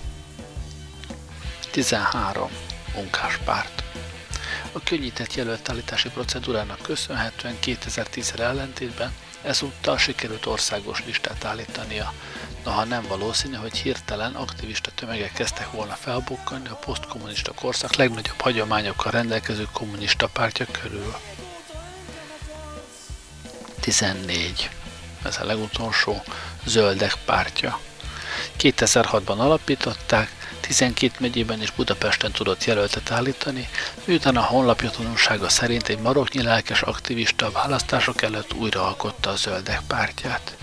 13. 1.71 2.51
Munkáspárt 2.95 3.83
A 4.73 4.81
könnyített 4.83 5.35
jelöltállítási 5.35 6.09
procedúrának 6.09 6.83
köszönhetően 6.83 7.59
2010 7.61 8.35
ellentétben 8.39 9.13
ezúttal 9.43 9.99
sikerült 9.99 10.47
országos 10.47 11.05
listát 11.07 11.45
állítania. 11.45 12.13
Noha 12.65 12.85
nem 12.85 13.05
valószínű, 13.09 13.55
hogy 13.55 13.77
hirtelen 13.77 14.35
aktivista 14.35 14.91
tömegek 14.95 15.33
kezdtek 15.33 15.71
volna 15.71 15.95
felbukkanni 15.95 16.69
a 16.69 16.75
posztkommunista 16.75 17.53
korszak 17.53 17.95
legnagyobb 17.95 18.41
hagyományokkal 18.41 19.13
rendelkező 19.13 19.67
kommunista 19.73 20.29
pártja 20.29 20.67
körül. 20.71 21.15
14. 23.81 24.71
Ez 25.25 25.39
a 25.41 25.45
legutolsó 25.45 26.23
zöldek 26.65 27.15
pártja. 27.25 27.81
2006-ban 28.59 29.37
alapították, 29.39 30.31
12 30.61 31.13
megyében 31.19 31.61
és 31.61 31.71
Budapesten 31.71 32.33
tudott 32.33 32.65
jelöltet 32.65 33.11
állítani, 33.11 33.69
miután 34.05 34.37
a 34.37 34.43
honlapja 34.43 34.91
tanulsága 34.91 35.49
szerint 35.49 35.89
egy 35.89 35.99
maroknyi 35.99 36.43
lelkes 36.43 36.83
aktivista 36.83 37.47
a 37.47 37.51
választások 37.51 38.23
előtt 38.23 38.55
újraalkotta 38.55 39.31
a 39.31 39.37
zöldek 39.37 39.81
pártját. 39.87 40.57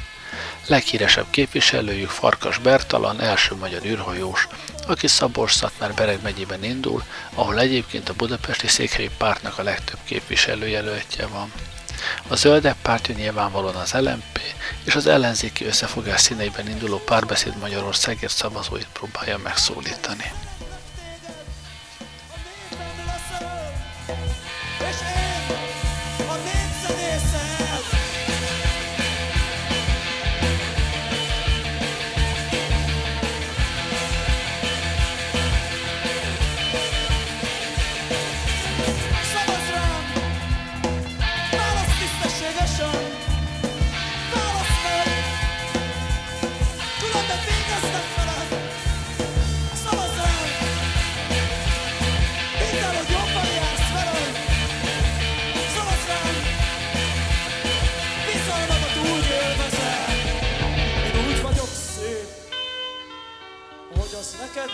Leghíresebb 0.67 1.25
képviselőjük 1.29 2.09
Farkas 2.09 2.57
Bertalan, 2.57 3.21
első 3.21 3.55
magyar 3.55 3.85
űrhajós, 3.85 4.47
aki 4.87 5.07
szabors 5.07 5.53
szatmár 5.53 5.93
bereg 5.93 6.19
megyében 6.21 6.63
indul, 6.63 7.03
ahol 7.33 7.59
egyébként 7.59 8.09
a 8.09 8.13
budapesti 8.13 8.67
székhelyi 8.67 9.09
pártnak 9.17 9.57
a 9.57 9.63
legtöbb 9.63 9.99
képviselőjelöltje 10.03 11.25
van. 11.25 11.51
A 12.27 12.35
zöldek 12.35 12.75
pártja 12.81 13.15
nyilvánvalóan 13.15 13.75
az 13.75 13.93
LMP 13.93 14.39
és 14.83 14.95
az 14.95 15.07
ellenzéki 15.07 15.65
összefogás 15.65 16.21
színeiben 16.21 16.67
induló 16.69 16.97
párbeszéd 16.97 17.57
Magyarországért 17.57 18.33
szavazóit 18.33 18.87
próbálja 18.93 19.37
megszólítani. 19.37 20.31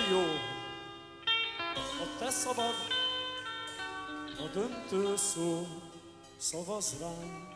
Jó, 0.10 0.22
a 1.78 2.18
te 2.20 2.30
szavad, 2.30 2.76
a 4.40 4.48
döntő 4.54 5.16
szó, 5.16 5.68
szavaz 6.38 6.96
rám. 7.00 7.52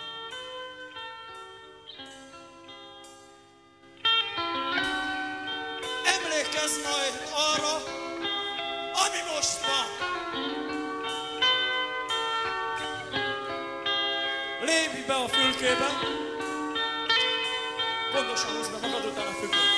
Emlékezz 6.06 6.76
majd 6.84 7.30
arra, 7.34 7.76
ami 9.06 9.22
most 9.34 9.66
van. 9.66 9.88
Lépj 14.62 15.08
be 15.08 15.14
a 15.14 15.28
fülkébe, 15.28 15.90
pontosan 18.12 18.56
húzd 18.56 18.72
be 18.72 18.88
magad 18.88 19.06
után 19.06 19.28
a 19.28 19.32
függőt 19.32 19.77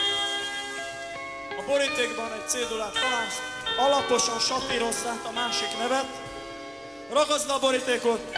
borítékban 1.70 2.32
egy 2.34 2.48
cédulát 2.48 2.94
találsz, 2.94 3.40
alaposan 3.78 4.40
sapírozz 4.40 5.06
a 5.24 5.32
másik 5.34 5.78
nevet, 5.78 6.06
ragaszd 7.12 7.50
a 7.50 7.60
borítékot, 7.60 8.38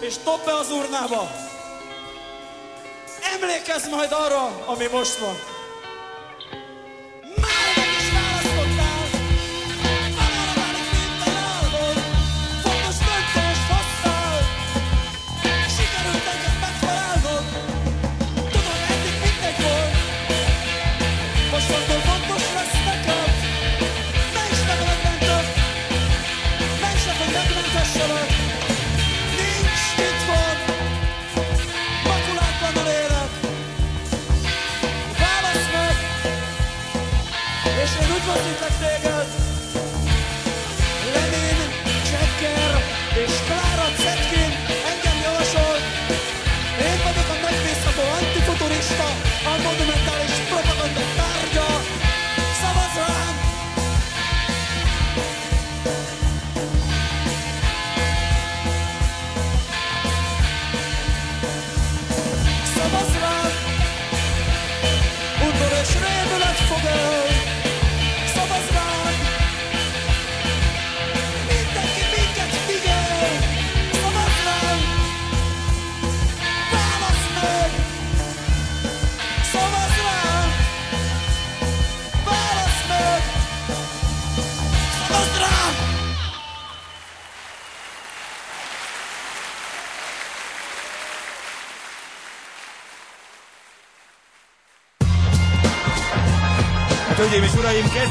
és 0.00 0.14
dob 0.24 0.44
be 0.44 0.54
az 0.54 0.70
urnába. 0.70 1.30
Emlékezz 3.34 3.88
majd 3.88 4.12
arra, 4.12 4.64
ami 4.66 4.86
most 4.86 5.18
van. 5.18 5.49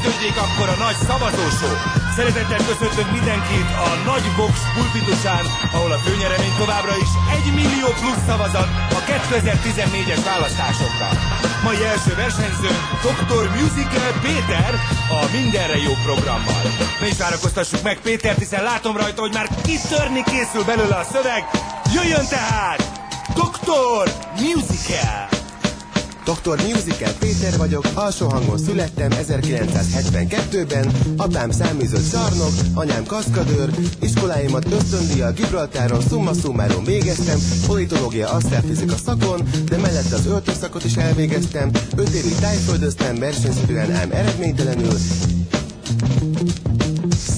Uraim, 0.00 0.10
kezdődjék 0.10 0.36
akkor 0.36 0.68
a 0.68 0.82
nagy 0.84 0.98
szavazósó. 1.08 1.70
Szeretettel 2.16 2.62
köszöntök 2.70 3.08
mindenkit 3.12 3.68
a 3.86 3.90
Nagy 4.10 4.26
Vox 4.36 4.54
pulpitusán, 4.74 5.44
ahol 5.72 5.92
a 5.92 5.98
főnyeremény 5.98 6.54
továbbra 6.58 6.94
is 7.04 7.10
1 7.46 7.54
millió 7.54 7.90
plusz 8.00 8.24
szavazat 8.26 8.68
a 8.98 9.00
2014-es 9.10 10.22
választásokkal. 10.24 11.14
Mai 11.62 11.84
első 11.92 12.14
versenyzőnk 12.14 12.80
Dr. 13.06 13.44
Musical 13.60 14.12
Péter 14.24 14.72
a 15.18 15.20
Mindenre 15.36 15.76
Jó 15.86 15.92
programmal. 16.06 16.62
Ne 17.00 17.06
is 17.06 17.16
várakoztassuk 17.16 17.82
meg 17.82 18.00
Pétert, 18.00 18.38
hiszen 18.38 18.62
látom 18.62 18.96
rajta, 18.96 19.20
hogy 19.20 19.32
már 19.32 19.48
kitörni 19.66 20.22
készül 20.32 20.64
belőle 20.64 20.96
a 20.96 21.08
szöveg. 21.12 21.42
Jöjjön 21.94 22.26
tehát! 22.28 22.80
Dr. 23.34 24.04
Musical! 24.40 25.29
Dr. 26.30 26.60
Musical 26.74 27.12
Péter 27.18 27.56
vagyok, 27.56 27.84
alsó 27.94 28.28
hangon 28.28 28.58
születtem 28.58 29.10
1972-ben, 29.10 30.90
apám 31.16 31.50
száműzött 31.50 32.02
szarnok, 32.02 32.52
anyám 32.74 33.04
kaszkadőr, 33.04 33.70
iskoláimat 34.00 34.72
ösztöndíjjal 34.72 35.32
Gibraltáron 35.32 36.00
summa 36.00 36.32
summarum 36.32 36.84
végeztem, 36.84 37.38
politológia 37.66 38.30
asztrálfizika 38.30 38.96
szakon, 38.96 39.48
de 39.64 39.76
mellette 39.76 40.14
az 40.14 40.26
öltőszakot 40.26 40.84
is 40.84 40.96
elvégeztem, 40.96 41.70
5 41.96 42.08
évig 42.08 42.34
tájföldöztem, 42.34 43.18
versenyszerűen 43.18 43.92
ám 43.92 44.10
eredménytelenül, 44.10 44.94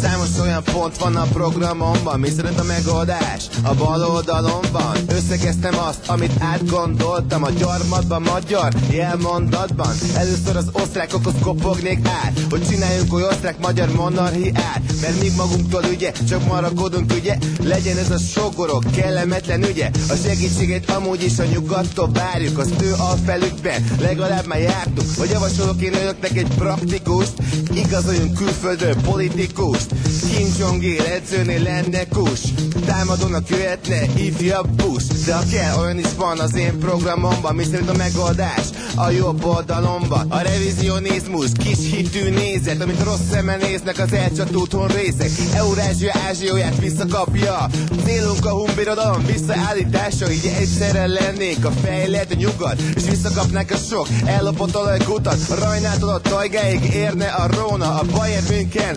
Számos 0.03 0.39
olyan 0.41 0.63
pont 0.63 0.99
van 0.99 1.17
a 1.17 1.23
programomban 1.23 2.21
Mi 2.21 2.29
szerint 2.31 2.59
a 2.59 2.63
megoldás? 2.63 3.49
A 3.63 3.75
bal 3.75 4.05
oldalon 4.05 4.65
van. 4.73 4.97
Összekeztem 5.09 5.79
azt, 5.79 6.09
amit 6.09 6.33
átgondoltam 6.39 7.43
A 7.43 7.51
gyarmatban, 7.51 8.23
magyar 8.23 8.73
jelmondatban. 8.91 9.93
Először 10.17 10.57
az 10.57 10.69
osztrákokhoz 10.73 11.35
kopognék 11.43 11.99
át 12.07 12.41
Hogy 12.51 12.69
csináljunk 12.69 13.13
oly 13.13 13.23
osztrák-magyar 13.23 13.89
monarchiát. 13.93 14.83
Mert 15.01 15.21
mi 15.21 15.29
magunktól 15.37 15.85
ugye, 15.95 16.13
csak 16.29 16.47
marakodunk 16.47 17.13
ugye? 17.21 17.37
Legyen 17.63 17.99
ez 17.99 18.11
a 18.11 18.19
sogorok 18.19 18.85
kellemetlen 18.97 19.65
ügye 19.65 19.91
A 20.09 20.15
segítségét 20.25 20.91
amúgy 20.91 21.25
is 21.25 21.39
a 21.39 21.45
nyugattól 21.45 22.11
várjuk 22.13 22.59
Az 22.59 22.71
ő 22.81 22.95
alfelükben 22.99 23.85
legalább 24.01 24.47
már 24.47 24.61
jártunk 24.61 25.17
Vagy 25.17 25.31
javasolok 25.31 25.83
én 25.83 25.95
önöknek 25.95 26.37
egy 26.37 26.55
praktikust. 26.57 27.33
Igazoljunk 27.75 28.35
külföldről 28.35 28.95
politikust 28.95 29.91
Kim 30.30 30.49
Jong-il 30.59 31.01
edzőnél 31.01 31.62
lenne 31.62 32.07
kus. 32.09 32.40
Támadónak 32.86 33.49
jöhetne 33.49 34.01
ifjabb 34.16 34.68
busz. 34.68 35.24
De 35.24 35.34
ha 35.34 35.43
kell, 35.51 35.78
olyan 35.78 35.99
is 35.99 36.14
van 36.16 36.38
az 36.38 36.55
én 36.55 36.78
programomban 36.78 37.55
Mi 37.55 37.64
szerint 37.64 37.88
a 37.88 37.97
megoldás? 37.97 38.66
A 38.95 39.11
jobb 39.11 39.45
oldalomban 39.45 40.30
A 40.30 40.38
revizionizmus, 40.38 41.51
kis 41.59 41.90
hitű 41.90 42.30
nézet 42.30 42.80
Amit 42.82 43.03
rossz 43.03 43.30
szemmel 43.30 43.57
néznek 43.57 43.99
az 43.99 44.12
elcsatult 44.12 44.76
részek. 44.95 45.30
Eurázsia 45.55 46.12
Ázsióját 46.28 46.78
visszakapja. 46.78 47.66
Célunk 48.05 48.47
a 48.47 48.51
humbirodalom 48.51 49.26
visszaállítása 49.26 50.30
Így 50.30 50.53
egyszerre 50.59 51.07
lennék 51.07 51.64
a 51.64 51.70
fejlett 51.70 52.36
nyugat. 52.36 52.80
És 52.80 53.05
visszakapnák 53.09 53.70
a 53.70 53.76
sok 53.76 54.09
ellopott 54.24 54.76
olajkutat. 54.76 55.59
Rajnától 55.59 56.09
a 56.09 56.20
tajgáig 56.20 56.95
érne 56.95 57.26
a 57.26 57.47
Róna 57.47 57.99
A 57.99 58.05
Bayern 58.12 58.47
München 58.49 58.97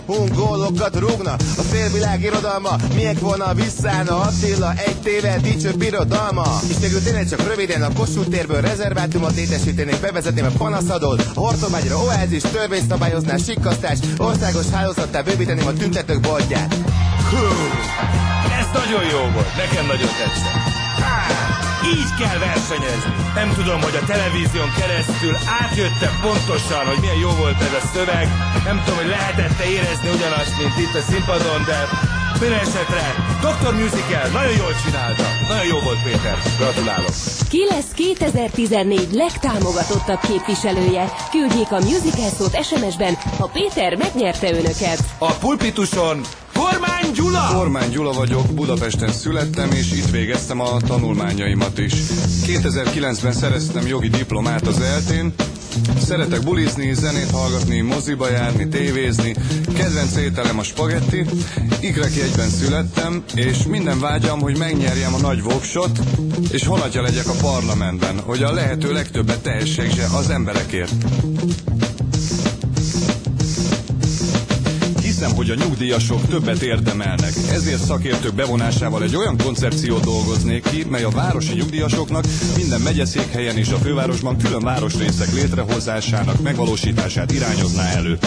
hungólokat 0.86 0.96
rúgna 1.00 1.32
A 1.58 1.62
félvilág 1.62 2.24
irodalma. 2.24 2.76
Miek 2.94 3.20
volna 3.20 3.54
visszállna 3.54 4.22
Attila 4.22 4.74
egy 4.86 5.02
téve 5.02 5.38
dicső 5.42 5.72
birodalma? 5.72 6.60
És 6.70 6.76
végül 6.82 7.02
tényleg 7.04 7.30
csak 7.30 7.48
röviden 7.48 7.82
a 7.82 7.94
Kossuth 7.94 8.30
térből 8.30 8.62
rezervátumot 8.62 9.36
létesítenék 9.36 10.00
Bevezetném 10.00 10.46
a 10.46 10.58
panaszadót. 10.58 11.22
A 11.34 11.40
Hortobágyra 11.40 12.04
oázis, 12.04 12.42
törvényszabályozná 12.42 13.38
sikkasztás 13.38 14.00
Országos 14.18 14.70
hálózattá 14.70 15.22
bővíteném 15.22 15.68
a 15.68 15.74
tüntetők 15.74 16.20
boltját. 16.20 16.74
Hú, 17.30 17.46
ez 18.60 18.68
nagyon 18.74 19.04
jó 19.12 19.20
volt, 19.34 19.56
nekem 19.58 19.86
nagyon 19.86 20.10
tetszett. 20.18 20.65
Így 21.94 22.12
kell 22.20 22.38
versenyezni. 22.50 23.14
Nem 23.36 23.50
tudom, 23.54 23.80
hogy 23.82 23.96
a 24.02 24.06
televízión 24.06 24.72
keresztül 24.80 25.36
átjötte 25.62 26.10
pontosan, 26.22 26.86
hogy 26.86 27.00
milyen 27.00 27.22
jó 27.26 27.30
volt 27.30 27.62
ez 27.68 27.76
a 27.82 27.88
szöveg. 27.94 28.28
Nem 28.70 28.78
tudom, 28.84 28.98
hogy 29.02 29.12
lehetette 29.18 29.66
érezni 29.78 30.10
ugyanazt, 30.18 30.58
mint 30.60 30.78
itt 30.84 30.96
a 31.02 31.02
színpadon, 31.10 31.62
de 31.72 31.80
minden 32.40 32.60
esetre 32.60 33.04
Dr. 33.42 33.74
Musical 33.74 34.28
nagyon 34.40 34.56
jól 34.58 34.74
csinálta. 34.86 35.24
Nagyon 35.48 35.66
jó 35.66 35.80
volt 35.80 36.04
Péter. 36.04 36.38
Gratulálok. 36.58 37.14
Ki 37.50 37.66
lesz 37.70 37.92
2014 37.96 39.08
legtámogatottabb 39.12 40.20
képviselője? 40.20 41.06
Küldjék 41.32 41.72
a 41.72 41.80
musical 41.80 42.30
szót 42.38 42.64
SMS-ben, 42.64 43.18
ha 43.38 43.50
Péter 43.54 43.96
megnyerte 43.96 44.48
önöket. 44.52 45.00
A 45.18 45.32
pulpituson 45.32 46.22
Kormány 46.60 47.12
Gyula! 47.14 47.50
Kormány 47.54 47.90
Gyula 47.90 48.12
vagyok, 48.12 48.54
Budapesten 48.54 49.12
születtem, 49.12 49.72
és 49.72 49.92
itt 49.92 50.10
végeztem 50.10 50.60
a 50.60 50.78
tanulmányaimat 50.88 51.78
is. 51.78 51.94
2009-ben 52.46 53.32
szereztem 53.32 53.88
jogi 53.88 54.10
diplomát 54.10 54.68
az 54.68 54.80
eltén, 54.80 55.34
Szeretek 56.06 56.44
bulizni, 56.44 56.94
zenét 56.94 57.32
hallgatni, 57.32 57.82
moziba 57.82 58.30
járni, 58.30 58.68
tévézni. 58.68 59.36
Kedvenc 59.74 60.16
ételem 60.16 60.60
a 60.60 60.64
spagetti. 60.64 61.26
Ikrek 61.80 62.16
egyben 62.16 62.50
születtem, 62.50 63.24
és 63.36 63.64
minden 63.64 64.00
vágyam, 64.00 64.40
hogy 64.40 64.58
megnyerjem 64.58 65.14
a 65.14 65.18
nagy 65.18 65.44
voksot, 65.44 66.00
és 66.52 66.66
honatja 66.66 67.02
legyek 67.02 67.28
a 67.28 67.36
parlamentben, 67.42 68.20
hogy 68.20 68.44
a 68.44 68.54
lehető 68.54 68.92
legtöbbet 68.92 69.42
tehessek 69.42 69.92
az 70.14 70.30
emberekért. 70.30 70.94
Hiszem, 75.26 75.46
hogy 75.46 75.50
a 75.50 75.66
nyugdíjasok 75.66 76.28
többet 76.28 76.62
érdemelnek. 76.62 77.34
Ezért 77.52 77.84
szakértők 77.84 78.34
bevonásával 78.34 79.04
egy 79.04 79.16
olyan 79.16 79.38
koncepciót 79.38 80.04
dolgoznék 80.04 80.64
ki, 80.64 80.86
mely 80.90 81.04
a 81.04 81.10
városi 81.10 81.54
nyugdíjasoknak 81.54 82.26
minden 82.56 82.82
megyeszékhelyen 82.82 83.58
és 83.58 83.70
a 83.70 83.78
fővárosban 83.78 84.38
külön 84.38 84.62
városrészek 84.62 85.34
létrehozásának 85.34 86.42
megvalósítását 86.42 87.32
irányozná 87.32 87.84
elő. 87.84 88.18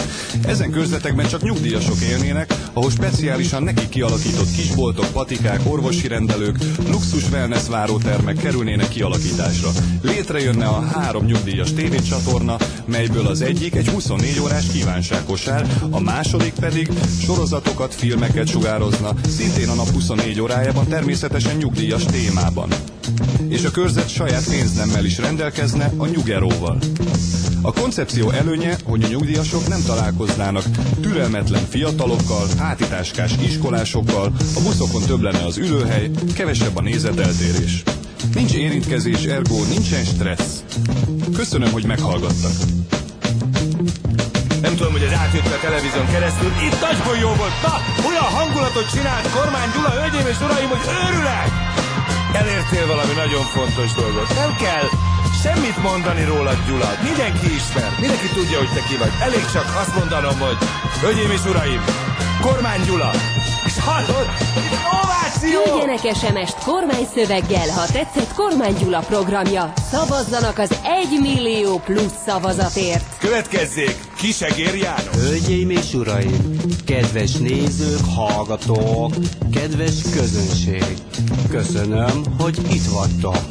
Ezen 0.45 0.71
körzetekben 0.71 1.27
csak 1.27 1.41
nyugdíjasok 1.41 2.01
élnének, 2.01 2.53
ahol 2.73 2.89
speciálisan 2.91 3.63
neki 3.63 3.89
kialakított 3.89 4.51
kisboltok, 4.51 5.05
patikák, 5.11 5.61
orvosi 5.63 6.07
rendelők, 6.07 6.57
luxus 6.87 7.29
wellness 7.31 7.67
várótermek 7.67 8.37
kerülnének 8.37 8.87
kialakításra. 8.87 9.69
Létrejönne 10.01 10.65
a 10.65 10.81
három 10.81 11.25
nyugdíjas 11.25 11.73
tévécsatorna, 11.73 12.57
melyből 12.85 13.27
az 13.27 13.41
egyik 13.41 13.75
egy 13.75 13.87
24 13.87 14.39
órás 14.39 14.65
kívánságkosár, 14.67 15.67
a 15.89 15.99
második 15.99 16.53
pedig 16.53 16.88
sorozatokat, 17.21 17.93
filmeket 17.93 18.47
sugározna, 18.47 19.13
szintén 19.37 19.69
a 19.69 19.73
nap 19.73 19.89
24 19.89 20.41
órájában 20.41 20.87
természetesen 20.87 21.55
nyugdíjas 21.55 22.05
témában. 22.05 22.69
És 23.47 23.63
a 23.63 23.71
körzet 23.71 24.09
saját 24.09 24.49
pénznemmel 24.49 25.05
is 25.05 25.17
rendelkezne 25.17 25.91
a 25.97 26.05
nyugeróval. 26.05 26.77
A 27.61 27.73
koncepció 27.73 28.29
előnye, 28.29 28.77
hogy 28.83 29.03
a 29.03 29.07
nyugdíjasok 29.07 29.67
nem 29.67 29.81
találkoznának 29.85 30.63
türelmetlen 31.01 31.63
fiatalokkal, 31.69 32.47
hátitáskás 32.57 33.31
iskolásokkal, 33.41 34.33
a 34.55 34.61
buszokon 34.63 35.01
több 35.01 35.21
lenne 35.21 35.45
az 35.45 35.57
ülőhely, 35.57 36.09
kevesebb 36.33 36.77
a 36.77 36.81
nézeteltérés. 36.81 37.83
Nincs 38.33 38.53
érintkezés, 38.53 39.23
ergo 39.23 39.63
nincsen 39.63 40.03
stressz. 40.03 40.63
Köszönöm, 41.33 41.71
hogy 41.71 41.85
meghallgattak. 41.85 42.51
Nem 44.61 44.75
tudom, 44.75 44.91
hogy 44.91 45.03
ez 45.09 45.13
átjött 45.23 45.45
a 45.57 45.59
televízión 45.67 46.07
keresztül. 46.13 46.51
Itt 46.67 46.79
nagyon 46.87 47.17
jó 47.25 47.31
volt. 47.41 47.55
Na, 47.65 47.73
olyan 48.09 48.29
hangulatot 48.37 48.91
csinált 48.93 49.29
kormány 49.35 49.69
Gyula, 49.73 49.91
hölgyeim 49.99 50.27
és 50.33 50.39
uraim, 50.45 50.69
hogy 50.73 50.83
őrület! 51.03 51.51
Elértél 52.41 52.85
valami 52.93 53.13
nagyon 53.23 53.45
fontos 53.55 53.89
dolgot. 54.01 54.27
Nem 54.41 54.51
kell 54.63 54.87
semmit 55.43 55.77
mondani 55.89 56.23
rólad, 56.31 56.59
Gyula. 56.67 56.89
Mindenki 57.07 57.47
ismer. 57.59 57.89
Mindenki 57.99 58.27
tudja, 58.37 58.57
hogy 58.57 58.71
te 58.75 58.81
ki 58.87 58.95
vagy. 59.03 59.13
Elég 59.27 59.45
csak 59.55 59.67
azt 59.81 59.95
mondanom, 59.99 60.37
hogy 60.39 60.57
hölgyeim 61.01 61.31
és 61.37 61.43
uraim, 61.51 61.81
kormány 62.41 62.81
Gyula. 62.85 63.11
És 63.65 63.79
hallod? 63.79 64.27
Ováció! 65.03 65.61
Küldjenek 65.63 66.15
SMS-t 66.15 66.63
kormányszöveggel, 66.63 67.69
ha 67.69 67.85
tetszett 67.85 68.33
Kormány 68.33 68.75
Gyula 68.79 68.99
programja. 68.99 69.73
Szavazzanak 69.91 70.57
az 70.57 70.79
1 70.83 71.19
millió 71.21 71.77
plusz 71.85 72.23
szavazatért. 72.25 73.17
Következzék 73.17 73.95
Kisegér 74.17 74.75
János. 74.75 75.15
Hölgyeim 75.15 75.69
és 75.69 75.93
uraim, 75.93 76.59
kedves 76.85 77.33
nézők, 77.33 78.05
hallgatók, 78.15 79.13
kedves 79.51 80.01
közönség, 80.13 80.93
köszönöm, 81.49 82.23
hogy 82.39 82.57
itt 82.71 82.85
vagytok. 82.85 83.41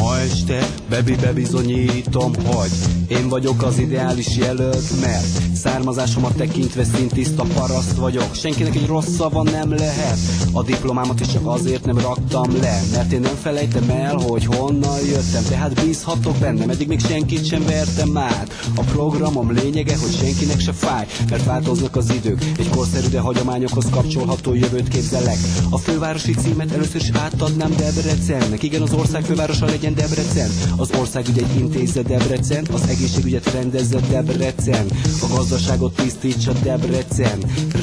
Ma 0.00 0.18
este 0.18 0.66
bebi 0.88 1.14
bebizonyítom, 1.14 2.32
hogy 2.46 2.70
én 3.08 3.28
vagyok 3.28 3.62
az 3.62 3.78
ideális 3.78 4.36
jelölt, 4.36 5.00
mert 5.00 5.54
származásomat 5.54 6.36
tekintve 6.36 6.84
szintiszta 6.84 7.42
paraszt 7.42 7.96
vagyok. 7.96 8.34
Senkinek 8.34 8.74
egy 8.74 8.86
rossz 8.86 9.14
szava 9.16 9.42
nem 9.42 9.70
lehet. 9.70 10.18
A 10.52 10.62
diplomámat 10.62 11.20
is 11.20 11.26
csak 11.26 11.46
azért 11.46 11.84
nem 11.84 11.98
raktam 11.98 12.56
le, 12.60 12.82
mert 12.92 13.12
én 13.12 13.20
nem 13.20 13.34
felejtem 13.42 13.90
el, 13.90 14.16
hogy 14.16 14.44
honnan 14.44 14.98
jöttem. 15.06 15.44
Tehát 15.48 15.84
bízhatok 15.84 16.36
bennem, 16.36 16.70
eddig 16.70 16.88
még 16.88 17.00
senkit 17.00 17.46
sem 17.46 17.64
vertem 17.64 18.16
át. 18.16 18.50
A 18.76 18.80
programom 18.80 19.52
lényege, 19.52 19.96
hogy 19.96 20.14
senkinek 20.14 20.60
se 20.60 20.72
fáj, 20.72 21.06
mert 21.30 21.44
változnak 21.44 21.96
az 21.96 22.10
idők. 22.10 22.44
Egy 22.58 22.68
korszerű, 22.68 23.08
de 23.08 23.20
hagyományokhoz 23.20 23.86
kapcsolható 23.90 24.54
jövőt 24.54 24.88
képzelek. 24.88 25.38
A 25.70 25.78
fővárosi 25.78 26.34
címet 26.34 26.72
először 26.72 27.00
is 27.00 27.10
átadnám 27.12 27.74
Debrecennek. 27.76 28.62
Igen, 28.62 28.82
az 28.82 28.92
ország 28.92 29.24
fővárosa 29.24 29.66
legyen 29.66 29.94
Debrecen. 29.94 30.50
Az 30.76 30.90
országügyet 30.98 31.54
intézze 31.58 32.02
Debrecen, 32.02 32.66
az 32.72 32.88
egészségügyet 32.94 33.52
rendezze 33.52 34.00
Debrecen. 34.10 34.86
A 35.22 35.26
gazdaságot 35.34 35.94
tisztítsa 35.94 36.52
Debrecen. 36.52 37.38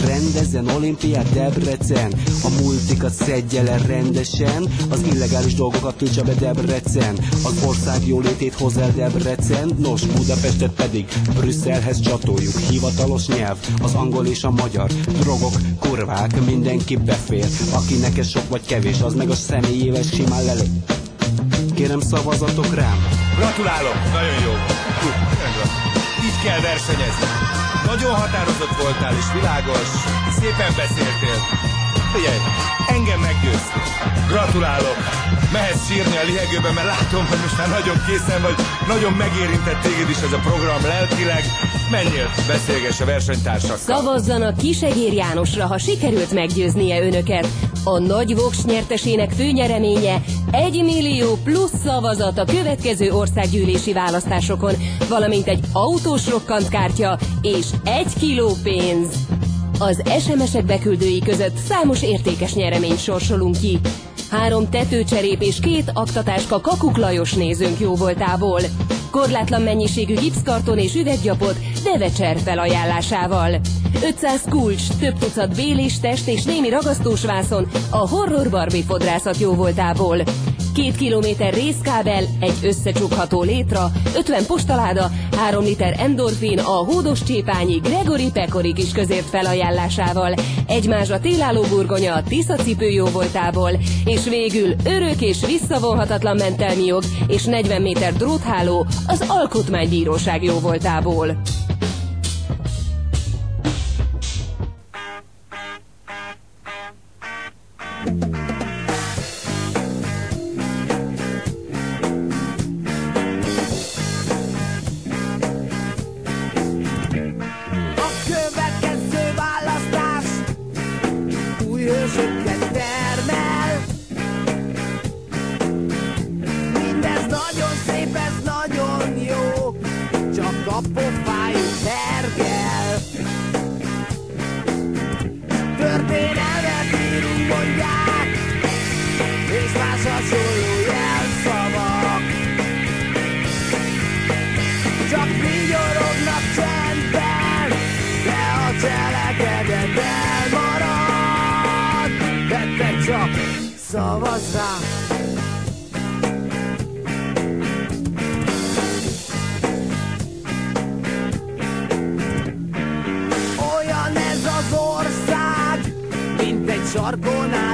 Rendezzen 0.06 0.68
olimpiát 0.68 1.34
Debrecen. 1.34 2.14
A 2.44 2.50
multikat 2.62 3.14
szedje 3.14 3.62
le 3.62 3.78
rendesen, 3.88 4.68
az 4.90 5.02
illegális 5.14 5.54
dolgokat 5.54 5.96
tiltsa 5.96 6.24
be 6.24 6.34
Debrecen. 6.34 7.18
Az 7.44 7.64
ország 7.66 8.08
jólétét 8.08 8.54
hoz 8.54 8.78
el 8.78 8.92
Debrecen, 8.96 9.72
nos 9.78 10.06
Budapestet 10.06 10.72
pedig 10.72 11.06
Brüsszelhez 11.40 12.00
csatoljuk. 12.00 12.58
Hivatalos 12.70 13.28
nyelv, 13.28 13.58
az 13.82 13.94
angol 13.94 14.26
és 14.26 14.44
a 14.44 14.52
magyar. 14.52 14.92
Drogok, 15.20 15.54
kurvák, 15.80 16.46
mindenki 16.46 16.96
befér. 16.96 17.48
Akinek 17.74 18.18
ez 18.18 18.30
sok 18.30 18.50
vagy 18.50 18.66
kevés, 18.66 19.02
az 19.02 19.14
meg 19.14 19.30
a 19.30 19.36
személyével 19.36 20.02
simán 20.02 20.44
lelő. 20.46 20.66
Kérem 21.76 22.00
szavazatok 22.00 22.76
rám. 22.76 22.98
Gratulálok, 23.38 23.96
nagyon 24.14 24.42
jó. 24.44 24.81
Hú, 25.02 25.10
Így 26.26 26.42
kell 26.44 26.60
versenyezni. 26.62 27.26
Nagyon 27.86 28.16
határozott 28.16 28.76
voltál 28.82 29.14
és 29.14 29.32
világos, 29.34 29.90
szépen 30.40 30.74
beszéltél. 30.76 31.38
Figyelj, 32.14 32.40
engem 32.88 33.20
meggyőztél. 33.20 33.84
Gratulálok. 34.28 34.98
Mehetsz 35.52 35.88
sírni 35.88 36.18
a 36.18 36.24
lihegőben, 36.26 36.74
mert 36.74 36.88
látom, 36.88 37.26
hogy 37.26 37.38
most 37.42 37.58
már 37.58 37.70
nagyon 37.70 37.98
készen 38.08 38.42
vagy, 38.42 38.56
nagyon 38.88 39.14
megérintett 39.14 39.82
téged 39.82 40.10
is 40.10 40.22
ez 40.22 40.32
a 40.32 40.40
program 40.50 40.82
lelkileg. 40.84 41.44
Menjél, 41.92 42.30
beszélgess 42.48 43.00
a 43.02 43.06
versenytársakkal. 43.06 43.78
Szavazzanak 43.78 44.58
Kisegér 44.58 45.14
Jánosra, 45.14 45.66
ha 45.66 45.78
sikerült 45.78 46.32
meggyőznie 46.32 47.02
önöket. 47.02 47.48
A 47.84 48.00
nagy 48.00 48.36
voks 48.36 48.64
nyertesének 48.64 49.32
főnyereménye 49.32 50.22
1 50.52 50.84
millió 50.84 51.38
plusz 51.44 51.74
szavazat 51.86 52.38
a 52.38 52.46
következő 52.46 53.12
országgyűlési 53.12 53.94
választásokon, 53.94 54.74
valamint 55.10 55.48
egy 55.48 55.64
autós 55.74 56.30
rokkantkártya 56.30 57.20
és 57.42 57.66
1 57.84 58.06
kiló 58.20 58.56
pénz. 58.64 59.08
Az 59.82 60.02
SMS-ek 60.20 60.66
beküldői 60.66 61.20
között 61.20 61.58
számos 61.58 62.04
értékes 62.04 62.54
nyeremény 62.54 62.98
sorsolunk 62.98 63.58
ki. 63.60 63.80
Három 64.30 64.70
tetőcserép 64.70 65.42
és 65.42 65.60
két 65.60 65.92
aktatáska 65.94 66.62
Kakuk 66.62 66.98
Lajos 66.98 67.34
nézőnk 67.34 67.80
jóvoltából. 67.80 68.62
Korlátlan 69.12 69.62
mennyiségű 69.62 70.16
gipszkarton 70.16 70.78
és 70.78 70.96
üveggyapot 70.96 71.56
Devecser 71.84 72.38
felajánlásával. 72.40 73.60
500 74.04 74.42
kulcs, 74.50 74.88
több 75.00 75.18
tucat 75.18 75.56
bélés, 75.56 76.00
test 76.00 76.28
és 76.28 76.44
némi 76.44 76.70
ragasztós 76.70 77.26
vászon 77.26 77.68
a 77.90 78.10
Horror 78.10 78.50
Barbie 78.50 78.84
fodrászat 78.84 79.38
jóvoltából. 79.38 80.18
2 80.74 80.92
kilométer 80.98 81.54
részkábel, 81.54 82.24
egy 82.40 82.58
összecsukható 82.64 83.44
létra, 83.44 83.92
50 84.16 84.46
postaláda, 84.46 85.12
3 85.38 85.64
liter 85.64 85.96
endorfin 86.00 86.60
a 86.60 86.72
hódos 86.72 87.24
csépányi 87.24 87.76
Gregory 87.76 88.32
Pekori 88.34 88.74
kis 88.74 88.92
közért 88.92 89.30
felajánlásával, 89.30 90.34
egymásra 90.68 91.20
télálló 91.20 91.62
burgonya 91.62 92.14
a 92.14 92.24
Tisza 92.24 92.56
cipő 92.56 92.90
jóvoltából, 92.90 93.72
és 94.06 94.24
végül 94.24 94.76
örök 94.86 95.22
és 95.22 95.46
visszavonhatatlan 95.46 96.36
mentelmi 96.36 96.86
jog 96.86 97.04
és 97.28 97.44
40 97.44 97.82
méter 97.82 98.14
drótháló 98.14 98.88
az 99.08 99.24
Alkotmánybíróság 99.28 100.44
jóvoltából. 100.44 101.42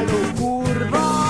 Sarkon 0.07 0.93
álló 0.93 1.26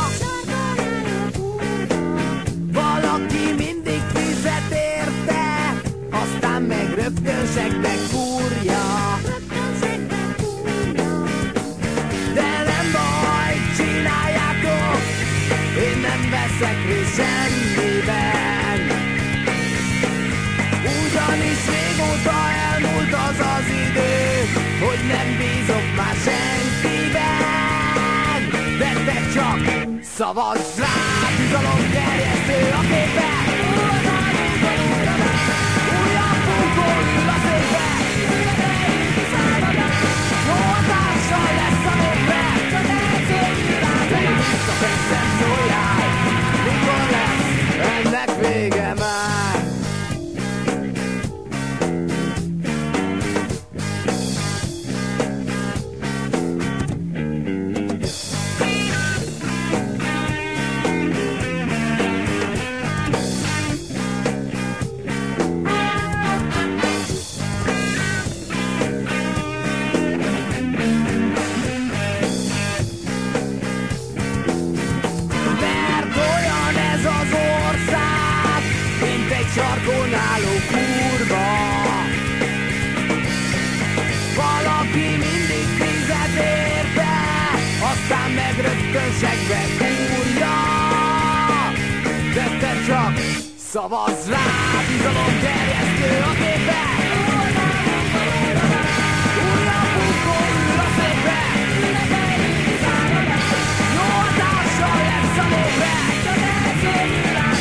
szavazz 30.37 30.59
rá, 30.59 30.66
szavazz 93.77 94.27
rá, 94.29 94.45
bizalom 94.87 95.33
terjesztő 95.41 96.11
a 96.29 96.33
képbe. 96.41 96.81
Újabb 99.43 99.89
bunkó 99.95 100.37
ül 100.61 100.79
a 100.85 100.89
székbe. 100.97 101.39
Jó 103.95 104.05
hatással 104.17 104.97
lesz 105.09 105.37
a 105.43 105.47
népre 105.53 105.95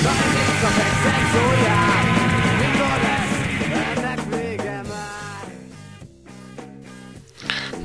Na 0.03 0.11
ez 0.25 0.35
itt 0.43 0.63
a 0.69 0.73
percen 0.79 1.23
szóljál 1.33 2.03
Mikor 2.61 2.99
lesz 3.07 3.37
ennek 3.97 4.21
vége 4.31 4.83
már 4.89 5.49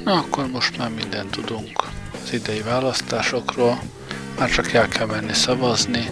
Na 0.04 0.14
akkor 0.14 0.48
most 0.48 0.78
már 0.78 0.90
mindent 0.90 1.32
tudunk 1.32 1.84
az 2.24 2.34
idei 2.34 2.62
választásokról, 2.62 3.82
már 4.40 4.50
csak 4.50 4.74
el 4.74 4.88
kell 4.88 5.06
menni 5.06 5.34
szavazni, 5.34 6.08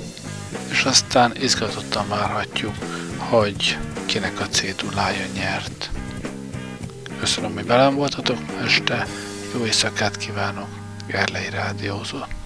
és 0.72 0.84
aztán 0.84 1.36
izgatottan 1.42 2.08
várhatjuk, 2.08 2.76
hogy 3.18 3.78
kinek 4.06 4.40
a 4.40 4.48
cédulája 4.48 5.26
nyert. 5.34 5.90
Köszönöm, 7.20 7.54
hogy 7.54 7.66
velem 7.66 7.96
voltatok 7.96 8.38
este, 8.64 9.08
jó 9.54 9.66
éjszakát 9.66 10.18
kívánok, 10.18 10.68
Gerlei 11.08 11.50
Rádiózott. 11.50 12.38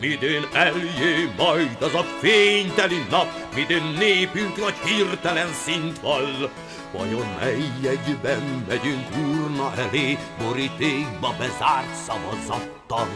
Midén 0.00 0.46
eljé 0.52 1.30
majd 1.36 1.76
az 1.80 1.94
a 1.94 2.04
fényteli 2.20 3.06
nap, 3.10 3.54
midén 3.54 3.94
népünk 3.98 4.56
nagy 4.56 4.74
hirtelen 4.84 5.52
szint 5.64 6.00
val. 6.00 6.50
Vajon 6.92 7.26
mely 7.40 7.64
egyben 7.82 8.64
megyünk 8.68 9.16
urna 9.16 9.72
elé, 9.76 10.18
borítékba 10.38 11.34
bezárt 11.38 11.94
szavazattal? 12.06 13.08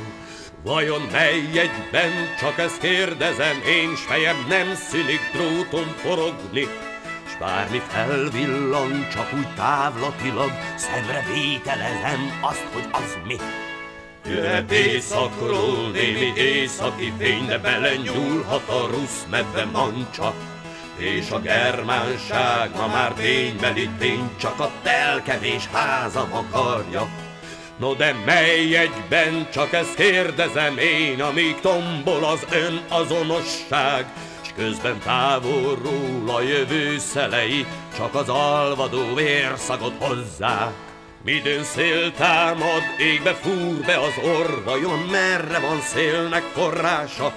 Vajon 0.64 1.00
mely 1.12 1.38
egyben, 1.38 2.12
csak 2.38 2.58
ezt 2.58 2.78
kérdezem 2.78 3.62
én, 3.66 3.96
s 3.96 4.00
fejem 4.00 4.46
nem 4.48 4.74
szülik 4.74 5.20
dróton 5.32 5.94
forogni, 5.96 6.68
s 7.28 7.36
Bármi 7.38 7.82
felvillan, 7.88 9.08
csak 9.12 9.32
úgy 9.34 9.54
távlatilag, 9.54 10.50
szemre 10.76 11.24
vételezem 11.32 12.38
azt, 12.40 12.66
hogy 12.72 12.88
az 12.92 13.18
mi. 13.26 13.36
Jöhet 14.26 14.72
éjszakról 14.72 15.90
némi 15.92 16.32
északi 16.36 17.12
fény, 17.18 17.46
de 17.46 17.58
belenyúlhat 17.58 18.68
a 18.68 18.86
rusz 18.86 19.26
medve 19.30 19.64
mancsa. 19.64 20.34
És 20.96 21.30
a 21.30 21.40
germánság 21.40 22.70
ma 22.76 22.86
már 22.86 23.12
ténybeli 23.12 23.88
tény, 23.98 24.30
csak 24.36 24.60
a 24.60 24.70
telkevés 24.82 25.66
házam 25.72 26.32
akarja. 26.32 27.08
No 27.80 27.94
de 27.94 28.14
mely 28.24 28.76
egyben, 28.76 29.48
csak 29.52 29.72
ezt 29.72 29.94
kérdezem 29.94 30.78
én, 30.78 31.22
amíg 31.22 31.60
tombol 31.60 32.24
az 32.24 32.46
ön 32.52 32.80
azonosság, 32.88 34.06
s 34.40 34.48
közben 34.56 34.98
távolról 34.98 36.24
a 36.26 36.42
jövő 36.42 36.98
szelei, 36.98 37.66
csak 37.96 38.14
az 38.14 38.28
alvadó 38.28 39.14
vérszagot 39.14 39.92
hozzák. 39.98 40.72
Midőn 41.24 41.64
szél 41.64 42.12
támad, 42.12 42.82
égbe 42.98 43.34
fúr 43.34 43.84
be 43.86 43.98
az 43.98 44.14
orvajon, 44.24 44.98
merre 44.98 45.58
van 45.58 45.80
szélnek 45.80 46.42
forrása, 46.42 47.32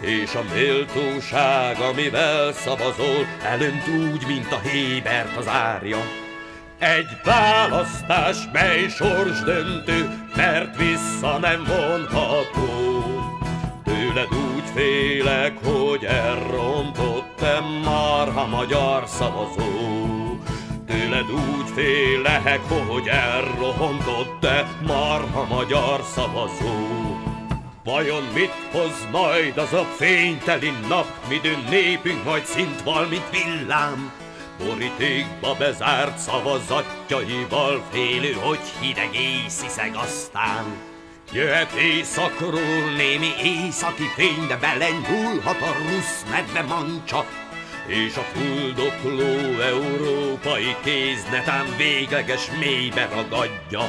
és 0.00 0.34
a 0.34 0.54
méltóság, 0.54 1.80
amivel 1.80 2.52
szavazol, 2.52 3.26
elönt 3.42 3.88
úgy, 3.88 4.26
mint 4.26 4.52
a 4.52 4.58
hébert 4.58 5.36
az 5.36 5.48
árja. 5.48 6.23
Egy 6.78 7.16
választás, 7.24 8.36
mely 8.52 8.88
sorsdöntő, 8.88 10.26
mert 10.36 10.76
vissza 10.76 11.38
nem 11.38 11.64
vonható. 11.64 13.04
Tőled 13.84 14.28
úgy 14.32 14.64
félek, 14.74 15.64
hogy 15.64 16.04
elrontottam 16.04 17.80
marha 17.84 18.46
magyar 18.46 19.02
szavazó. 19.06 20.14
Tőled 20.86 21.30
úgy 21.32 21.70
félek, 21.74 22.60
hogy 22.88 23.08
elrohontott-e 23.08 24.66
marha 24.86 25.44
magyar 25.44 26.00
szavazó. 26.14 27.04
Vajon 27.84 28.22
mit 28.34 28.54
hoz 28.72 29.08
majd 29.12 29.58
az 29.58 29.72
a 29.72 29.84
fényteli 29.96 30.72
nap, 30.88 31.06
midőn 31.28 31.64
népünk 31.70 32.24
majd 32.24 32.44
szint 32.44 32.82
val, 32.82 33.06
mint 33.06 33.30
villám? 33.30 34.23
Borítékba 34.58 35.54
bezárt 35.58 36.18
szavazatjaival 36.18 37.82
félő, 37.90 38.32
hogy 38.32 38.60
hideg 38.80 39.10
észiszeg 39.14 39.94
aztán. 39.94 40.64
Jöhet 41.32 41.72
éjszakról 41.72 42.90
némi 42.96 43.30
északi 43.42 44.08
fény, 44.16 44.46
de 44.48 44.56
belenyúlhat 44.56 45.60
a 45.60 45.74
rusz 45.78 46.24
medve 46.30 46.62
mancsa, 46.62 47.24
és 47.86 48.16
a 48.16 48.20
fuldokló 48.20 49.60
európai 49.60 50.76
kéz 50.84 51.24
netán 51.30 51.76
végleges 51.76 52.50
mélybe 52.58 53.08
ragadja. 53.14 53.88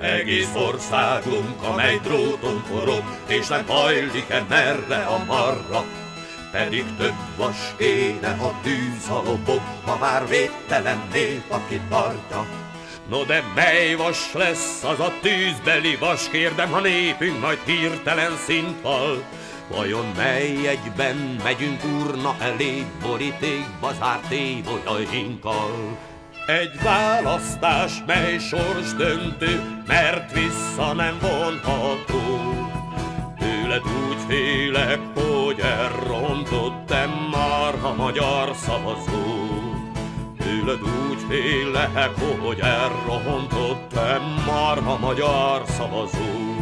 Egész 0.00 0.54
országunk, 0.54 1.62
amely 1.62 1.98
dróton 2.02 2.64
forog, 2.68 3.02
és 3.28 3.46
nem 3.46 3.66
hajlik-e 3.66 4.44
merre 4.48 5.04
a 5.04 5.24
marra, 5.24 5.84
pedig 6.52 6.84
több 6.98 7.14
vas 7.36 7.74
kéne 7.76 8.28
a 8.28 8.54
tűz 8.62 9.08
a 9.08 9.22
lobog, 9.24 9.60
ma 9.86 9.96
már 10.00 10.28
védtelen 10.28 11.02
nép, 11.12 11.42
aki 11.48 11.80
tartja. 11.88 12.46
No 13.08 13.24
de 13.24 13.42
mely 13.54 13.94
vas 13.94 14.32
lesz 14.32 14.84
az 14.84 15.00
a 15.00 15.12
tűzbeli 15.20 15.96
vas, 15.96 16.28
kérdem, 16.28 16.70
ha 16.70 16.80
népünk 16.80 17.40
majd 17.40 17.58
hirtelen 17.64 18.36
szintval. 18.46 19.22
Vajon 19.70 20.12
mely 20.16 20.66
egyben 20.66 21.40
megyünk 21.42 21.84
urna 21.84 22.36
elé, 22.40 22.84
borítékba 23.02 23.92
zárt 23.98 24.30
évolyainkkal? 24.30 25.98
Egy 26.46 26.82
választás, 26.82 27.92
mely 28.06 28.38
sors 28.38 28.94
döntő, 28.96 29.82
mert 29.86 30.32
vissza 30.32 30.92
nem 30.92 31.18
vonható. 31.20 32.54
Tőled 33.38 33.82
félek, 34.28 35.00
hogy 35.14 35.60
elrontottam 35.60 37.28
már 37.32 37.74
a 37.82 37.94
magyar 37.94 38.50
szavazó. 38.54 39.46
Tőled 40.38 40.82
úgy 40.82 41.18
félek, 41.28 41.96
hogy 42.40 42.60
elrontottam 42.60 44.42
már 44.46 44.78
a 44.78 44.98
magyar 44.98 45.62
szavazó. 45.66 46.56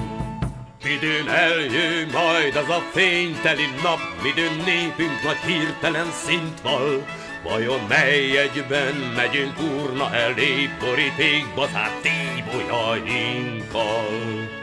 Midőn 0.84 1.28
eljön 1.28 2.08
majd 2.12 2.56
az 2.56 2.68
a 2.68 2.82
fényteli 2.92 3.66
nap, 3.82 4.00
midőn 4.22 4.56
népünk 4.64 5.22
nagy 5.24 5.40
hirtelen 5.46 6.10
szint 6.10 6.60
val. 6.60 7.06
Vajon 7.42 7.80
mely 7.88 8.38
egyben 8.38 8.94
megyünk 8.94 9.58
urna 9.58 10.14
elé, 10.14 10.70
borítékba 10.80 11.66
zárt 11.72 12.02
tíbolyainkkal? 12.02 14.55